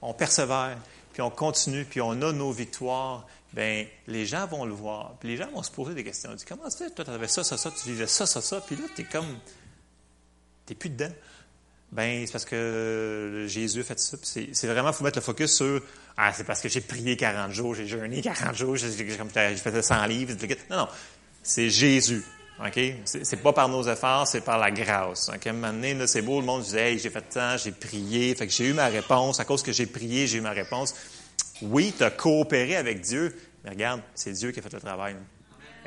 on 0.00 0.14
persévère, 0.14 0.78
puis 1.12 1.20
on 1.20 1.30
continue, 1.30 1.84
puis 1.84 2.00
on 2.00 2.12
a 2.22 2.32
nos 2.32 2.52
victoires, 2.52 3.26
ben 3.52 3.88
les 4.06 4.24
gens 4.24 4.46
vont 4.46 4.64
le 4.64 4.72
voir. 4.72 5.14
Puis 5.18 5.30
les 5.30 5.36
gens 5.36 5.50
vont 5.50 5.64
se 5.64 5.70
poser 5.72 5.94
des 5.94 6.04
questions. 6.04 6.30
Ils 6.30 6.36
disent, 6.36 6.46
comment 6.48 6.70
ça, 6.70 6.88
toi, 6.90 7.04
tu 7.04 7.28
ça, 7.28 7.42
ça, 7.42 7.56
ça, 7.56 7.72
tu 7.72 7.88
vivais 7.88 8.06
ça, 8.06 8.24
ça, 8.24 8.40
ça, 8.40 8.60
puis 8.60 8.76
là, 8.76 8.84
tu 8.94 9.04
comme 9.04 9.36
tu 10.66 10.74
plus 10.74 10.90
dedans. 10.90 11.12
Ben, 11.92 12.24
c'est 12.24 12.32
parce 12.32 12.46
que 12.46 13.44
Jésus 13.48 13.80
a 13.80 13.84
fait 13.84 13.98
ça. 13.98 14.16
C'est 14.22 14.66
vraiment, 14.66 14.90
il 14.90 14.94
faut 14.94 15.04
mettre 15.04 15.18
le 15.18 15.22
focus 15.22 15.54
sur 15.54 15.82
Ah, 16.16 16.32
c'est 16.32 16.44
parce 16.44 16.60
que 16.62 16.68
j'ai 16.68 16.80
prié 16.80 17.16
40 17.16 17.50
jours, 17.50 17.74
j'ai 17.74 17.86
jeûné 17.86 18.22
40 18.22 18.56
jours, 18.56 18.76
j'ai 18.76 18.88
fait 18.88 19.82
100 19.82 20.06
livres. 20.06 20.34
Non, 20.70 20.76
non. 20.78 20.88
C'est 21.42 21.68
Jésus. 21.68 22.24
OK? 22.64 22.80
C'est 23.04 23.42
pas 23.42 23.52
par 23.52 23.68
nos 23.68 23.82
efforts, 23.82 24.26
c'est 24.26 24.40
par 24.40 24.58
la 24.58 24.70
grâce. 24.70 25.28
OK? 25.28 25.46
À 25.46 25.50
un 25.50 25.52
moment 25.52 25.72
donné, 25.72 26.06
c'est 26.06 26.22
beau, 26.22 26.40
le 26.40 26.46
monde 26.46 26.62
disait, 26.62 26.92
hey, 26.92 26.98
j'ai 26.98 27.10
fait 27.10 27.22
temps, 27.22 27.56
j'ai 27.56 27.72
prié, 27.72 28.34
fait 28.34 28.46
que 28.46 28.52
j'ai 28.52 28.68
eu 28.68 28.72
ma 28.72 28.86
réponse. 28.86 29.40
À 29.40 29.44
cause 29.44 29.62
que 29.62 29.72
j'ai 29.72 29.86
prié, 29.86 30.26
j'ai 30.26 30.38
eu 30.38 30.42
ma 30.42 30.52
réponse. 30.52 30.94
Oui, 31.60 31.92
tu 31.96 32.04
as 32.04 32.10
coopéré 32.10 32.76
avec 32.76 33.00
Dieu, 33.00 33.36
mais 33.64 33.70
regarde, 33.70 34.00
c'est 34.14 34.32
Dieu 34.32 34.50
qui 34.52 34.60
a 34.60 34.62
fait 34.62 34.72
le 34.72 34.80
travail. 34.80 35.16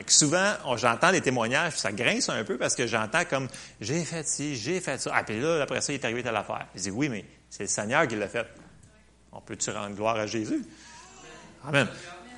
Souvent, 0.07 0.53
j'entends 0.77 1.11
des 1.11 1.21
témoignages, 1.21 1.77
ça 1.77 1.91
grince 1.91 2.29
un 2.29 2.43
peu 2.43 2.57
parce 2.57 2.75
que 2.75 2.85
j'entends 2.87 3.25
comme 3.25 3.47
j'ai 3.79 4.03
fait 4.03 4.27
ci, 4.27 4.55
j'ai 4.55 4.81
fait 4.81 4.99
ça. 4.99 5.11
Ah, 5.13 5.23
puis 5.23 5.39
là, 5.39 5.61
après 5.61 5.81
ça, 5.81 5.93
il 5.93 5.95
est 5.95 6.05
arrivé 6.05 6.23
telle 6.23 6.35
affaire. 6.35 6.67
Je 6.75 6.81
dis 6.81 6.91
oui, 6.91 7.09
mais 7.09 7.25
c'est 7.49 7.63
le 7.63 7.69
Seigneur 7.69 8.07
qui 8.07 8.15
l'a 8.15 8.27
fait. 8.27 8.45
On 9.31 9.41
peut-tu 9.41 9.71
rendre 9.71 9.95
gloire 9.95 10.15
à 10.15 10.27
Jésus? 10.27 10.65
Amen. 11.65 11.87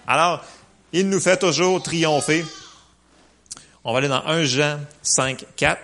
Alors, 0.05 0.43
il 0.93 1.09
nous 1.09 1.19
fait 1.19 1.37
toujours 1.37 1.81
triompher. 1.83 2.45
On 3.83 3.91
va 3.91 3.99
aller 3.99 4.07
dans 4.07 4.25
1 4.25 4.43
Jean 4.43 4.79
5, 5.01 5.45
4. 5.55 5.81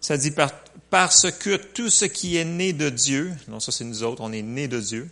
Ça 0.00 0.16
dit 0.16 0.32
parce 0.88 1.30
que 1.30 1.56
tout 1.56 1.90
ce 1.90 2.04
qui 2.04 2.36
est 2.36 2.44
né 2.44 2.72
de 2.72 2.88
Dieu, 2.90 3.32
non, 3.48 3.60
ça 3.60 3.70
c'est 3.70 3.84
nous 3.84 4.02
autres, 4.02 4.22
on 4.22 4.32
est 4.32 4.42
né 4.42 4.66
de 4.66 4.80
Dieu, 4.80 5.08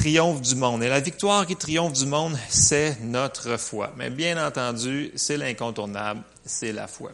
triomphe 0.00 0.40
du 0.40 0.54
monde. 0.54 0.82
Et 0.82 0.88
la 0.88 1.00
victoire 1.00 1.46
qui 1.46 1.56
triomphe 1.56 1.92
du 1.92 2.06
monde, 2.06 2.34
c'est 2.48 2.98
notre 3.02 3.58
foi. 3.58 3.92
Mais 3.96 4.08
bien 4.08 4.42
entendu, 4.42 5.12
c'est 5.14 5.36
l'incontournable, 5.36 6.22
c'est 6.42 6.72
la 6.72 6.86
foi. 6.86 7.12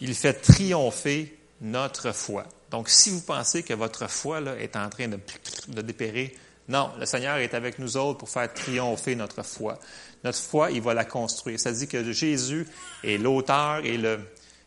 Il 0.00 0.16
fait 0.16 0.32
triompher 0.32 1.38
notre 1.60 2.10
foi. 2.10 2.44
Donc, 2.72 2.88
si 2.88 3.10
vous 3.10 3.20
pensez 3.20 3.62
que 3.62 3.72
votre 3.72 4.10
foi 4.10 4.40
là, 4.40 4.56
est 4.58 4.74
en 4.74 4.90
train 4.90 5.06
de, 5.06 5.20
de 5.68 5.80
dépérir, 5.80 6.30
non, 6.66 6.90
le 6.98 7.06
Seigneur 7.06 7.36
est 7.36 7.54
avec 7.54 7.78
nous 7.78 7.96
autres 7.96 8.18
pour 8.18 8.28
faire 8.28 8.52
triompher 8.52 9.14
notre 9.14 9.44
foi. 9.44 9.78
Notre 10.24 10.40
foi, 10.40 10.72
il 10.72 10.82
va 10.82 10.92
la 10.92 11.04
construire. 11.04 11.60
Ça 11.60 11.70
dit 11.70 11.86
que 11.86 12.12
Jésus 12.12 12.66
est 13.04 13.16
l'auteur 13.16 13.84
et 13.84 13.96
le 13.96 14.18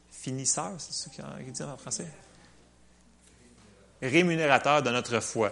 finisseur, 0.10 0.72
c'est 0.78 0.94
ce 0.94 1.10
qu'il 1.10 1.52
dit 1.52 1.64
en 1.64 1.76
français? 1.76 2.08
Rémunérateur 4.02 4.82
de 4.84 4.90
notre 4.90 5.20
foi. 5.20 5.52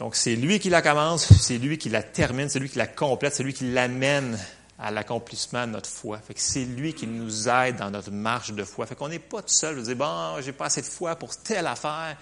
Donc, 0.00 0.16
c'est 0.16 0.34
lui 0.34 0.58
qui 0.58 0.70
la 0.70 0.80
commence, 0.80 1.30
c'est 1.42 1.58
lui 1.58 1.76
qui 1.76 1.90
la 1.90 2.02
termine, 2.02 2.48
c'est 2.48 2.58
lui 2.58 2.70
qui 2.70 2.78
la 2.78 2.86
complète, 2.86 3.34
c'est 3.34 3.42
lui 3.42 3.52
qui 3.52 3.70
l'amène 3.70 4.38
à 4.78 4.90
l'accomplissement 4.90 5.66
de 5.66 5.72
notre 5.72 5.90
foi. 5.90 6.18
Fait 6.20 6.32
que 6.32 6.40
c'est 6.40 6.64
lui 6.64 6.94
qui 6.94 7.06
nous 7.06 7.50
aide 7.50 7.76
dans 7.76 7.90
notre 7.90 8.10
marche 8.10 8.52
de 8.52 8.64
foi. 8.64 8.86
Fait 8.86 8.94
qu'on 8.94 9.10
n'est 9.10 9.18
pas 9.18 9.42
tout 9.42 9.48
seul. 9.48 9.76
Je 9.76 9.82
dis, 9.82 9.94
bon, 9.94 10.40
j'ai 10.40 10.52
pas 10.52 10.64
assez 10.64 10.80
de 10.80 10.86
foi 10.86 11.16
pour 11.16 11.36
telle 11.36 11.66
affaire. 11.66 12.16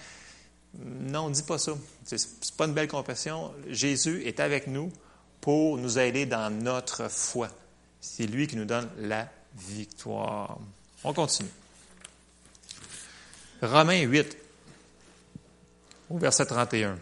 Non, 0.77 1.27
on 1.27 1.29
dit 1.29 1.41
pas 1.41 1.57
ça. 1.57 1.71
Ce 2.05 2.15
n'est 2.15 2.21
pas 2.57 2.65
une 2.65 2.73
belle 2.73 2.89
compassion. 2.89 3.53
Jésus 3.69 4.23
est 4.25 4.41
avec 4.41 4.67
nous 4.67 4.91
pour 5.39 5.77
nous 5.77 5.97
aider 5.99 6.25
dans 6.25 6.53
notre 6.53 7.09
foi. 7.09 7.47
C'est 8.01 8.27
lui 8.27 8.47
qui 8.47 8.57
nous 8.57 8.65
donne 8.65 8.89
la 8.97 9.29
victoire. 9.55 10.59
On 11.05 11.13
continue. 11.13 11.47
Romains 13.61 14.01
8, 14.01 14.37
au 16.09 16.17
verset 16.17 16.45
31. 16.45 16.99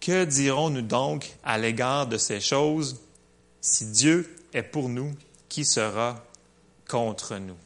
Que 0.00 0.24
dirons-nous 0.24 0.82
donc 0.82 1.30
à 1.44 1.58
l'égard 1.58 2.06
de 2.06 2.18
ces 2.18 2.40
choses? 2.40 3.00
Si 3.60 3.86
Dieu 3.86 4.36
est 4.52 4.62
pour 4.62 4.88
nous, 4.88 5.14
qui 5.48 5.64
sera 5.64 6.24
contre 6.88 7.36
nous? 7.36 7.56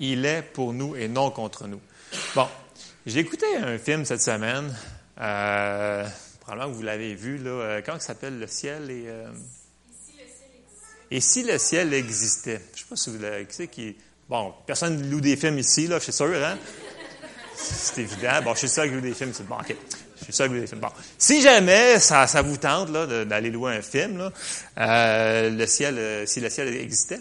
Il 0.00 0.24
est 0.24 0.42
pour 0.42 0.72
nous 0.72 0.96
et 0.96 1.08
non 1.08 1.30
contre 1.30 1.66
nous. 1.66 1.80
Bon, 2.34 2.48
j'ai 3.04 3.20
écouté 3.20 3.44
un 3.56 3.78
film 3.78 4.04
cette 4.04 4.22
semaine. 4.22 4.74
Euh, 5.20 6.08
probablement 6.40 6.70
que 6.70 6.76
vous 6.76 6.82
l'avez 6.82 7.14
vu. 7.14 7.36
Là, 7.36 7.50
euh, 7.50 7.82
comment 7.84 7.98
ça 8.00 8.08
s'appelle? 8.08 8.38
Le 8.38 8.46
ciel 8.46 8.90
et. 8.90 9.04
Euh, 9.06 9.30
et 11.10 11.20
si 11.20 11.42
le 11.42 11.58
ciel 11.58 11.92
existait? 11.92 12.62
Je 12.74 12.80
ne 12.80 12.84
sais 12.84 12.88
pas 12.88 12.96
si 12.96 13.10
vous 13.10 13.18
l'avez. 13.18 13.46
Qui 13.46 13.68
qui. 13.68 13.96
Bon, 14.28 14.54
personne 14.64 14.96
ne 14.96 15.10
loue 15.10 15.20
des 15.20 15.36
films 15.36 15.58
ici, 15.58 15.86
là, 15.86 15.98
je 15.98 16.04
suis 16.04 16.12
sûr, 16.12 16.32
hein? 16.44 16.56
C'est 17.56 18.00
évident. 18.00 18.40
Bon, 18.42 18.54
je 18.54 18.60
suis 18.60 18.68
sûr 18.68 18.84
que 18.84 18.90
loue 18.90 19.00
des 19.00 19.12
films. 19.12 19.32
C'est 19.34 19.46
bon, 19.46 19.56
OK. 19.56 19.76
Je 20.20 20.24
suis 20.24 20.32
sûr 20.32 20.46
que 20.46 20.52
vous 20.52 20.66
films. 20.66 20.80
Bon. 20.80 20.88
Si 21.18 21.42
jamais 21.42 21.98
ça, 21.98 22.26
vous 22.42 22.56
tente 22.56 22.92
d'aller 22.92 23.50
louer 23.50 23.76
un 23.76 23.82
film, 23.82 24.18
là, 24.18 24.32
euh, 24.78 25.50
le 25.50 25.66
ciel, 25.66 26.26
si 26.26 26.40
le 26.40 26.50
ciel 26.50 26.68
existait, 26.68 27.20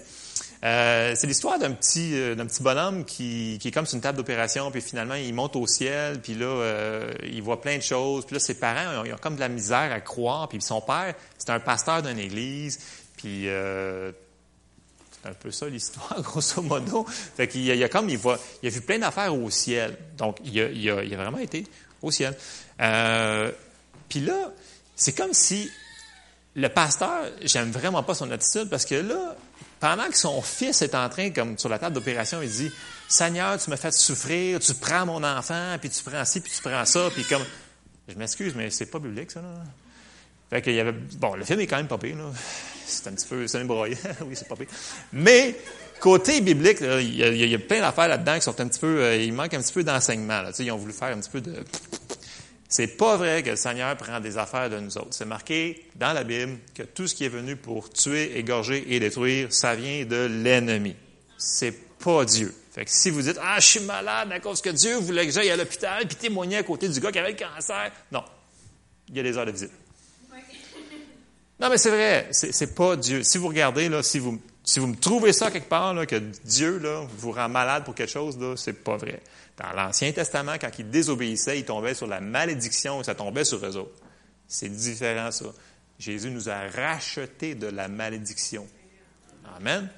euh, 0.64 1.14
c'est 1.16 1.28
l'histoire 1.28 1.58
d'un 1.58 1.72
petit, 1.72 2.12
euh, 2.16 2.36
d'un 2.36 2.46
petit 2.46 2.62
bonhomme 2.62 3.06
qui, 3.06 3.58
qui 3.62 3.70
est 3.70 3.72
comme 3.72 3.86
sur 3.86 3.96
une 3.96 4.02
table 4.02 4.18
d'opération, 4.18 4.70
puis 4.72 4.82
finalement, 4.82 5.14
il 5.14 5.34
monte 5.34 5.56
au 5.56 5.66
ciel, 5.68 6.20
puis 6.20 6.36
là, 6.36 6.48
euh, 6.48 7.14
il 7.24 7.42
voit 7.42 7.62
plein 7.62 7.78
de 7.78 7.82
choses. 7.82 8.26
Puis 8.26 8.34
là, 8.34 8.40
ses 8.40 8.56
parents, 8.56 9.04
ils 9.06 9.14
ont, 9.14 9.18
comme 9.18 9.36
de 9.36 9.40
la 9.40 9.48
misère 9.48 9.92
à 9.92 10.02
croire. 10.02 10.50
Puis 10.50 10.62
son 10.62 10.82
père, 10.82 11.16
c'est 11.38 11.50
un 11.50 11.60
pasteur 11.60 12.02
d'une 12.02 12.20
église. 12.20 12.80
Puis 13.16 13.46
c'est 13.46 15.30
un 15.30 15.34
peu 15.40 15.52
ça 15.52 15.68
l'histoire, 15.68 16.22
grosso 16.24 16.62
modo. 16.62 17.06
Fait 17.08 17.48
qu'il 17.48 17.64
y 17.64 17.72
a, 17.72 17.76
il 17.76 17.84
a 17.84 17.90
comme, 17.90 18.10
il, 18.10 18.18
voit, 18.18 18.38
il 18.62 18.68
a 18.68 18.70
vu 18.70 18.82
plein 18.82 19.00
d'affaires 19.00 19.34
au 19.34 19.50
ciel. 19.50 19.98
Donc, 20.18 20.38
il 20.44 20.60
a, 20.60 20.70
il 20.70 20.82
il 20.82 21.14
a 21.14 21.18
vraiment 21.18 21.38
été 21.38 21.66
au 22.02 22.12
ciel. 22.12 22.36
puis 22.78 24.20
là, 24.22 24.52
c'est 24.96 25.14
comme 25.14 25.34
si 25.34 25.70
le 26.56 26.68
pasteur, 26.70 27.26
j'aime 27.42 27.72
vraiment 27.72 28.04
pas 28.04 28.14
son 28.14 28.30
attitude 28.32 28.70
parce 28.70 28.86
que 28.86 28.96
là, 28.96 29.36
pendant 29.80 30.08
que 30.08 30.18
son 30.18 30.42
fils 30.42 30.82
est 30.82 30.94
en 30.96 31.08
train, 31.10 31.30
comme 31.32 31.58
sur 31.58 31.70
la 31.70 31.80
table 31.80 31.96
d'opération, 31.96 32.42
il 32.42 32.50
dit 32.50 32.72
Seigneur, 33.08 33.58
tu 33.58 33.70
me 33.70 33.76
fais 33.76 33.92
souffrir, 33.92 34.60
tu 34.60 34.74
prends 34.74 35.06
mon 35.06 35.24
enfant, 35.24 35.78
puis 35.80 35.90
tu 35.90 36.04
prends 36.04 36.26
ci, 36.26 36.42
puis 36.42 36.52
tu 36.52 36.62
prends 36.62 36.86
ça, 36.86 37.10
puis 37.14 37.24
comme. 37.24 37.44
Je 38.08 38.16
m'excuse, 38.16 38.56
mais 38.56 38.72
c'est 38.72 38.88
pas 38.88 39.00
biblique, 39.00 39.32
ça, 39.32 39.42
là. 39.42 39.64
Fait 40.50 40.62
qu'il 40.62 40.74
y 40.74 40.80
avait. 40.80 40.92
Bon, 40.92 41.36
le 41.36 41.46
film 41.46 41.60
est 41.60 41.68
quand 41.68 41.78
même 41.78 41.88
pas 41.88 41.98
pire, 41.98 42.18
là. 42.18 42.32
C'est 42.86 43.08
un 43.08 43.14
petit 43.14 43.28
peu. 43.28 43.48
C'est 43.48 43.60
un 43.60 43.66
broyé. 43.66 43.96
oui, 44.26 44.36
c'est 44.36 44.48
pas. 44.48 44.56
Mais, 45.14 45.56
côté 46.00 46.42
biblique, 46.42 46.78
il, 46.82 47.16
y 47.16 47.56
a, 47.56 47.60
plein 47.60 47.80
d'affaires 47.80 48.08
là-dedans 48.08 48.36
qui 48.36 48.42
sont 48.42 48.60
un 48.60 48.68
petit 48.68 48.80
peu. 48.80 49.04
Euh, 49.04 49.16
il 49.18 49.34
manque 49.34 49.54
un 49.54 49.62
petit 49.62 49.74
peu 49.74 49.84
d'enseignement, 49.84 50.42
là. 50.42 50.50
Tu 50.50 50.58
sais, 50.58 50.66
ils 50.66 50.72
ont 50.72 50.78
voulu 50.78 50.94
faire 50.94 51.16
un 51.16 51.20
petit 51.20 51.30
peu 51.30 51.42
de. 51.42 51.54
C'est 52.70 52.98
pas 52.98 53.18
vrai 53.18 53.42
que 53.42 53.50
le 53.52 53.56
Seigneur 53.56 53.98
prend 53.98 54.20
des 54.20 54.38
affaires 54.38 54.70
de 54.70 54.80
nous 54.80 54.96
autres. 54.98 55.12
C'est 55.12 55.26
marqué 55.26 55.88
dans 55.96 56.14
la 56.14 56.24
Bible 56.24 56.60
que 56.76 56.84
tout 56.84 57.08
ce 57.08 57.16
qui 57.16 57.26
est 57.26 57.30
venu 57.30 57.56
pour 57.56 57.90
tuer, 57.90 58.38
égorger 58.38 58.86
et 58.94 59.00
détruire, 59.00 59.52
ça 59.52 59.74
vient 59.74 60.06
de 60.06 60.28
l'ennemi. 60.44 60.96
C'est 61.38 61.74
pas 61.98 62.26
Dieu. 62.26 62.54
Fait 62.72 62.86
que 62.86 62.92
si 62.92 63.10
vous 63.10 63.24
dites, 63.24 63.40
ah, 63.42 63.56
je 63.60 63.66
suis 63.66 63.80
malade 63.80 64.32
à 64.32 64.40
cause 64.40 64.62
que 64.62 64.70
Dieu 64.70 64.98
voulait 64.98 65.26
que 65.26 65.32
j'aille 65.32 65.50
à 65.50 65.58
l'hôpital 65.58 66.08
puis 66.08 66.16
témoigner 66.16 66.58
à 66.58 66.64
côté 66.64 66.88
du 66.88 67.00
gars 67.00 67.12
qui 67.12 67.18
avait 67.18 67.32
le 67.32 67.38
cancer, 67.38 67.92
non. 68.12 68.24
Il 69.10 69.18
y 69.18 69.20
a 69.20 69.24
des 69.24 69.36
heures 69.36 69.48
de 69.48 69.52
visite. 69.52 69.72
Non, 71.60 71.70
mais 71.70 71.78
c'est 71.78 71.90
vrai, 71.90 72.28
c'est 72.32 72.74
pas 72.74 72.96
Dieu. 72.96 73.22
Si 73.24 73.38
vous 73.38 73.50
regardez, 73.50 73.90
là, 73.90 74.02
si 74.02 74.18
vous, 74.18 74.40
si 74.64 74.80
vous 74.80 74.88
me 74.88 74.96
trouvez 74.96 75.34
ça 75.34 75.52
quelque 75.52 75.70
part, 75.70 75.96
que 76.06 76.18
Dieu 76.46 76.82
vous 77.18 77.32
rend 77.32 77.50
malade 77.50 77.86
pour 77.86 77.96
quelque 77.96 78.12
chose, 78.12 78.38
là, 78.38 78.56
c'est 78.56 78.84
pas 78.84 78.98
vrai. 78.98 79.22
Dans 79.58 79.72
l'Ancien 79.74 80.12
Testament, 80.12 80.54
quand 80.60 80.72
ils 80.78 80.90
désobéissaient, 80.90 81.60
ils 81.60 81.66
tombaient 81.66 81.94
sur 81.94 82.08
la 82.08 82.22
malédiction 82.22 83.02
et 83.02 83.04
ça 83.04 83.16
tombait 83.16 83.44
sur 83.44 83.66
eux 83.66 83.78
autres. 83.78 84.00
C'est 84.48 84.70
différent, 84.70 85.32
ça. 85.32 85.46
Jésus 85.98 86.32
nous 86.32 86.50
a 86.50 86.68
rachetés 86.68 87.56
de 87.56 87.68
la 87.68 87.88
malédiction. 87.88 88.68
Amen. 89.58 89.90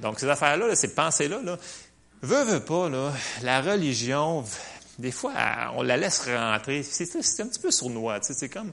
Donc, 0.00 0.20
ces 0.20 0.28
affaires-là, 0.28 0.74
ces 0.76 0.94
pensées-là, 0.94 1.40
là, 1.42 1.58
pas, 2.60 2.90
la 3.42 3.60
religion, 3.62 4.44
des 4.98 5.12
fois, 5.12 5.32
on 5.74 5.82
la 5.82 5.96
laisse 5.96 6.26
rentrer. 6.26 6.82
C'est 6.82 7.14
un 7.40 7.46
petit 7.46 7.60
peu 7.60 7.70
sournois. 7.70 8.18
C'est 8.22 8.48
comme, 8.48 8.72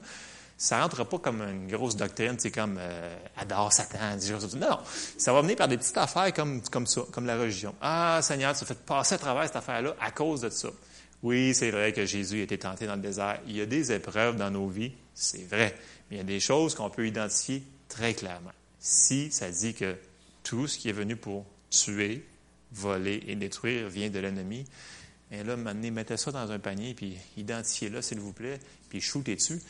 ça 0.56 0.80
rentre 0.82 1.04
pas 1.04 1.18
comme 1.18 1.42
une 1.42 1.68
grosse 1.68 1.96
doctrine, 1.96 2.36
c'est 2.38 2.50
comme 2.50 2.76
euh, 2.78 3.16
adore 3.36 3.72
Satan, 3.72 4.16
non, 4.56 4.68
non, 4.68 4.78
ça 5.18 5.32
va 5.32 5.42
venir 5.42 5.56
par 5.56 5.68
des 5.68 5.76
petites 5.76 5.96
affaires 5.96 6.32
comme, 6.32 6.62
comme 6.62 6.86
ça, 6.86 7.02
comme 7.10 7.26
la 7.26 7.36
religion. 7.36 7.74
Ah, 7.80 8.20
Seigneur, 8.22 8.56
tu 8.56 8.62
as 8.62 8.66
fait 8.66 8.78
passer 8.78 9.16
à 9.16 9.18
travers 9.18 9.44
cette 9.44 9.56
affaire-là 9.56 9.96
à 10.00 10.10
cause 10.10 10.40
de 10.42 10.50
ça. 10.50 10.68
Oui, 11.22 11.54
c'est 11.54 11.70
vrai 11.70 11.92
que 11.92 12.04
Jésus 12.04 12.40
a 12.40 12.42
été 12.42 12.58
tenté 12.58 12.86
dans 12.86 12.96
le 12.96 13.02
désert. 13.02 13.40
Il 13.46 13.56
y 13.56 13.60
a 13.60 13.66
des 13.66 13.92
épreuves 13.92 14.36
dans 14.36 14.50
nos 14.50 14.68
vies, 14.68 14.92
c'est 15.14 15.48
vrai. 15.48 15.74
Mais 16.10 16.16
il 16.16 16.18
y 16.18 16.22
a 16.22 16.24
des 16.24 16.40
choses 16.40 16.74
qu'on 16.74 16.90
peut 16.90 17.06
identifier 17.06 17.62
très 17.88 18.14
clairement. 18.14 18.52
Si 18.78 19.32
ça 19.32 19.50
dit 19.50 19.74
que 19.74 19.96
tout 20.42 20.66
ce 20.66 20.78
qui 20.78 20.90
est 20.90 20.92
venu 20.92 21.16
pour 21.16 21.46
tuer, 21.70 22.24
voler 22.72 23.22
et 23.26 23.34
détruire 23.36 23.88
vient 23.88 24.10
de 24.10 24.18
l'ennemi, 24.18 24.66
et 25.30 25.42
là, 25.42 25.56
maintenant, 25.56 25.90
mettez 25.90 26.16
ça 26.16 26.30
dans 26.30 26.50
un 26.50 26.58
panier, 26.58 26.94
puis 26.94 27.16
identifiez-le, 27.36 28.02
s'il 28.02 28.20
vous 28.20 28.32
plaît, 28.32 28.60
puis 28.88 29.00
shootez 29.00 29.34
dessus. 29.34 29.60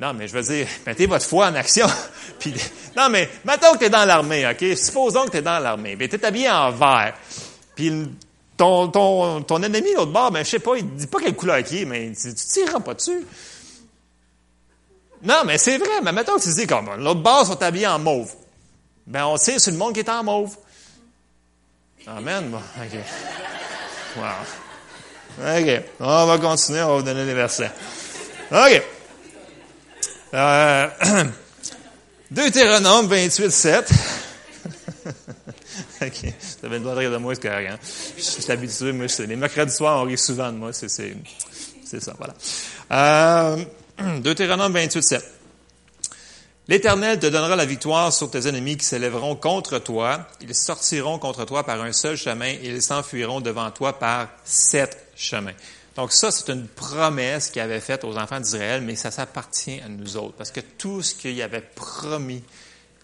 Non, 0.00 0.14
mais 0.14 0.26
je 0.26 0.32
veux 0.32 0.42
dire, 0.42 0.66
mettez 0.86 1.04
votre 1.04 1.26
foi 1.26 1.48
en 1.48 1.54
action. 1.54 1.86
Puis, 2.38 2.54
non, 2.96 3.10
mais 3.10 3.28
mettons 3.44 3.74
que 3.74 3.78
tu 3.78 3.84
es 3.84 3.90
dans 3.90 4.06
l'armée, 4.06 4.46
OK? 4.46 4.76
Supposons 4.76 5.26
que 5.26 5.32
tu 5.32 5.36
es 5.36 5.42
dans 5.42 5.58
l'armée. 5.58 5.94
Ben, 5.94 6.08
tu 6.08 6.16
es 6.16 6.24
habillé 6.24 6.48
en 6.48 6.70
vert. 6.70 7.14
Puis 7.74 7.92
ton, 8.56 8.88
ton, 8.88 9.42
ton 9.42 9.62
ennemi, 9.62 9.92
l'autre 9.94 10.12
bord, 10.12 10.30
ben, 10.30 10.42
je 10.42 10.50
sais 10.50 10.58
pas, 10.58 10.76
il 10.76 10.88
dit 10.94 11.06
pas 11.06 11.20
quelle 11.20 11.36
couleur 11.36 11.62
qui 11.62 11.82
est, 11.82 11.84
mais 11.84 12.12
tu, 12.18 12.28
ne 12.28 12.32
tireras 12.32 12.80
pas 12.80 12.94
dessus. 12.94 13.26
Non, 15.22 15.42
mais 15.44 15.58
c'est 15.58 15.76
vrai. 15.76 16.00
Mais 16.02 16.12
mettons 16.12 16.38
que 16.38 16.44
tu 16.44 16.54
dis 16.54 16.66
comme 16.66 16.90
l'autre 16.96 17.20
bord 17.20 17.44
sont 17.44 17.62
habillés 17.62 17.86
en 17.86 17.98
mauve. 17.98 18.32
Ben, 19.06 19.26
on 19.26 19.36
sait, 19.36 19.58
c'est 19.58 19.70
le 19.70 19.76
monde 19.76 19.92
qui 19.92 20.00
est 20.00 20.08
en 20.08 20.24
mauve. 20.24 20.56
Amen. 22.06 22.48
Bon, 22.48 22.56
OK. 22.56 22.98
Wow. 24.16 25.60
OK. 25.60 25.82
On 26.00 26.26
va 26.26 26.38
continuer, 26.38 26.80
on 26.80 26.88
va 26.88 26.96
vous 26.96 27.02
donner 27.02 27.26
les 27.26 27.34
versets. 27.34 27.70
OK. 28.50 28.82
Euh, 30.32 30.88
Deutéronome 32.30 33.06
28, 33.08 33.50
7. 33.50 33.90
OK. 36.02 36.34
Ça 36.38 36.66
avait 36.66 36.76
une 36.76 36.84
bonne 36.84 36.98
rire 36.98 37.10
de 37.10 37.16
moi, 37.16 37.34
c'est 37.34 37.42
correct. 37.42 37.70
Hein? 37.72 37.78
Je 38.16 38.22
suis 38.22 38.52
habitué, 38.52 38.92
moi, 38.92 39.06
les 39.18 39.36
mercredis 39.36 39.74
soirs, 39.74 40.00
on 40.00 40.04
rit 40.04 40.18
souvent 40.18 40.52
de 40.52 40.56
moi. 40.56 40.72
C'est 40.72 40.88
ça, 42.00 42.14
voilà. 42.16 42.34
Euh, 42.92 43.64
Deutéronome 44.20 44.72
28, 44.72 45.02
7. 45.02 45.24
L'Éternel 46.68 47.18
te 47.18 47.26
donnera 47.26 47.56
la 47.56 47.64
victoire 47.64 48.12
sur 48.12 48.30
tes 48.30 48.46
ennemis 48.46 48.76
qui 48.76 48.86
s'élèveront 48.86 49.34
contre 49.34 49.80
toi. 49.80 50.28
Ils 50.40 50.54
sortiront 50.54 51.18
contre 51.18 51.44
toi 51.44 51.64
par 51.64 51.82
un 51.82 51.92
seul 51.92 52.16
chemin 52.16 52.46
et 52.46 52.60
ils 52.66 52.82
s'enfuiront 52.82 53.40
devant 53.40 53.72
toi 53.72 53.98
par 53.98 54.28
sept 54.44 54.96
chemins. 55.16 55.54
Donc 55.96 56.12
ça, 56.12 56.30
c'est 56.30 56.50
une 56.50 56.66
promesse 56.66 57.50
qu'il 57.50 57.62
avait 57.62 57.80
faite 57.80 58.04
aux 58.04 58.16
enfants 58.16 58.40
d'Israël, 58.40 58.82
mais 58.82 58.96
ça 58.96 59.10
s'appartient 59.10 59.80
à 59.80 59.88
nous 59.88 60.16
autres, 60.16 60.34
parce 60.36 60.50
que 60.50 60.60
tout 60.60 61.02
ce 61.02 61.14
qu'il 61.14 61.40
avait 61.42 61.60
promis, 61.60 62.42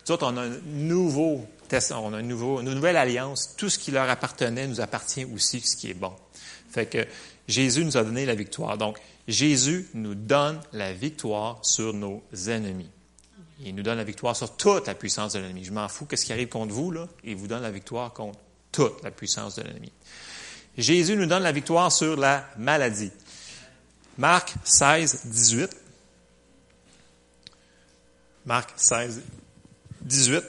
nous 0.06 0.14
autres, 0.14 0.26
on 0.26 0.36
a 0.36 0.46
nouveau 0.48 1.46
nouveau, 2.22 2.60
une 2.60 2.74
nouvelle 2.74 2.96
alliance, 2.96 3.54
tout 3.56 3.68
ce 3.68 3.78
qui 3.78 3.90
leur 3.90 4.08
appartenait 4.08 4.66
nous 4.66 4.80
appartient 4.80 5.24
aussi, 5.24 5.60
ce 5.60 5.76
qui 5.76 5.90
est 5.90 5.94
bon. 5.94 6.12
Fait 6.70 6.86
que 6.86 7.06
Jésus 7.48 7.84
nous 7.84 7.96
a 7.96 8.04
donné 8.04 8.26
la 8.26 8.34
victoire. 8.34 8.78
Donc, 8.78 8.98
Jésus 9.28 9.88
nous 9.94 10.14
donne 10.14 10.60
la 10.72 10.92
victoire 10.92 11.58
sur 11.62 11.92
nos 11.92 12.22
ennemis. 12.46 12.90
Il 13.64 13.74
nous 13.74 13.82
donne 13.82 13.98
la 13.98 14.04
victoire 14.04 14.36
sur 14.36 14.56
toute 14.56 14.86
la 14.86 14.94
puissance 14.94 15.32
de 15.32 15.38
l'ennemi. 15.38 15.64
Je 15.64 15.72
m'en 15.72 15.88
fous 15.88 16.04
qu'est-ce 16.04 16.26
qui 16.26 16.32
arrive 16.32 16.48
contre 16.48 16.74
vous. 16.74 16.92
Il 17.24 17.36
vous 17.36 17.46
donne 17.46 17.62
la 17.62 17.70
victoire 17.70 18.12
contre 18.12 18.38
toute 18.70 19.02
la 19.02 19.10
puissance 19.10 19.56
de 19.56 19.62
l'ennemi. 19.62 19.90
Jésus 20.76 21.16
nous 21.16 21.26
donne 21.26 21.42
la 21.42 21.52
victoire 21.52 21.90
sur 21.90 22.16
la 22.16 22.47
maladie. 22.59 23.11
Marc 24.18 24.54
16, 24.64 25.26
18. 25.26 25.76
Marc 28.45 28.71
16, 28.76 29.23
18. 30.02 30.45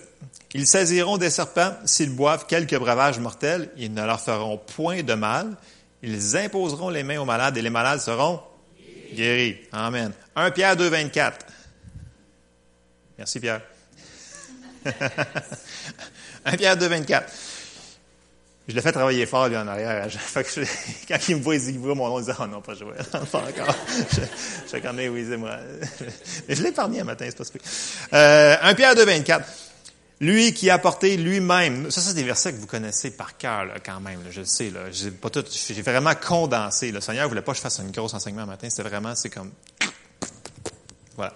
Ils 0.53 0.67
saisiront 0.67 1.17
des 1.17 1.29
serpents 1.29 1.75
s'ils 1.85 2.15
boivent 2.15 2.45
quelques 2.45 2.77
breuvages 2.77 3.19
mortels. 3.19 3.69
Ils 3.77 3.93
ne 3.93 4.05
leur 4.05 4.21
feront 4.21 4.57
point 4.57 5.03
de 5.03 5.13
mal. 5.13 5.55
Ils 6.03 6.37
imposeront 6.37 6.89
les 6.89 7.03
mains 7.03 7.19
aux 7.19 7.25
malades 7.25 7.57
et 7.57 7.61
les 7.61 7.69
malades 7.69 7.99
seront 7.99 8.41
guéris. 9.13 9.57
Amen. 9.71 10.11
1 10.35 10.51
Pierre 10.51 10.75
2, 10.75 10.87
24. 10.87 11.45
Merci, 13.17 13.39
Pierre. 13.39 13.61
1 16.45 16.57
Pierre 16.57 16.77
2, 16.77 16.87
24. 16.87 17.33
Je 18.67 18.75
l'ai 18.75 18.81
fait 18.81 18.91
travailler 18.91 19.25
fort, 19.25 19.47
lui, 19.47 19.55
en 19.55 19.67
arrière. 19.67 20.07
quand 21.07 21.17
il 21.29 21.37
me 21.37 21.41
voit, 21.41 21.55
il 21.55 21.61
dit, 21.61 21.77
voit 21.77 21.95
mon 21.95 22.09
nom, 22.09 22.19
il 22.19 22.25
dit, 22.25 22.31
oh 22.37 22.47
non, 22.47 22.61
pas 22.61 22.75
joué. 22.75 22.93
pas 23.31 23.39
encore. 23.39 23.75
je, 24.11 24.21
je 24.73 24.81
connais, 24.81 25.07
oui, 25.07 25.25
c'est 25.29 25.37
moi. 25.37 25.57
Mais 26.47 26.55
je 26.55 26.63
l'ai 26.63 26.69
épargné 26.69 26.99
un 26.99 27.05
matin, 27.05 27.25
c'est 27.29 27.37
pas 27.37 27.45
ce 27.45 27.51
euh, 28.13 28.55
1 28.61 28.73
Pierre 28.75 28.95
2, 28.95 29.05
24. 29.05 29.47
Lui 30.19 30.51
qui 30.53 30.69
a 30.69 30.73
apporté 30.73 31.15
lui-même, 31.15 31.91
ça 31.91 32.01
c'est 32.01 32.15
des 32.15 32.23
versets 32.23 32.51
que 32.51 32.57
vous 32.57 32.65
connaissez 32.65 33.11
par 33.11 33.37
cœur 33.37 33.67
quand 33.85 33.99
même, 33.99 34.19
je 34.31 34.39
le 34.39 34.47
sais, 34.47 34.71
là, 34.71 34.89
j'ai 34.91 35.11
pas 35.11 35.29
tout, 35.29 35.43
j'ai 35.47 35.81
vraiment 35.83 36.15
condensé. 36.15 36.91
Le 36.91 37.01
Seigneur 37.01 37.29
voulait 37.29 37.43
pas 37.43 37.51
que 37.51 37.57
je 37.57 37.61
fasse 37.61 37.79
un 37.81 37.85
gros 37.91 38.13
enseignement 38.15 38.47
matin, 38.47 38.67
c'est 38.71 38.81
vraiment, 38.81 39.13
c'est 39.13 39.29
comme, 39.29 39.51
voilà. 41.15 41.35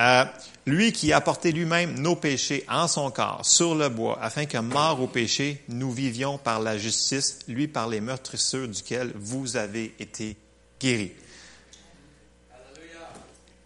Euh, 0.00 0.24
lui 0.66 0.92
qui 0.92 1.12
a 1.12 1.20
porté 1.20 1.52
lui-même 1.52 1.98
nos 1.98 2.16
péchés 2.16 2.64
en 2.68 2.88
son 2.88 3.10
corps 3.10 3.44
sur 3.44 3.74
le 3.74 3.88
bois, 3.88 4.18
afin 4.22 4.46
que, 4.46 4.58
mort 4.58 5.00
au 5.00 5.06
péché, 5.06 5.62
nous 5.68 5.92
vivions 5.92 6.38
par 6.38 6.60
la 6.60 6.78
justice, 6.78 7.40
lui 7.48 7.68
par 7.68 7.88
les 7.88 8.00
meurtrisseurs 8.00 8.68
duquel 8.68 9.12
vous 9.14 9.56
avez 9.56 9.94
été 9.98 10.36
guéris. 10.80 11.12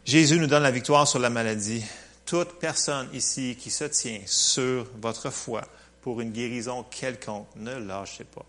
Jésus 0.05 0.38
nous 0.38 0.47
donne 0.47 0.62
la 0.62 0.71
victoire 0.71 1.07
sur 1.07 1.19
la 1.19 1.31
maladie. 1.31 1.85
Toute 2.25 2.59
personne 2.59 3.09
ici 3.12 3.57
qui 3.61 3.71
se 3.71 3.85
tient 3.85 4.21
sur 4.26 4.87
votre 5.00 5.31
foi 5.31 5.62
pour 6.00 6.21
une 6.21 6.33
guérison 6.33 6.83
quelconque, 6.83 7.47
ne 7.56 7.75
lâchez 7.75 8.25
pas. 8.25 8.47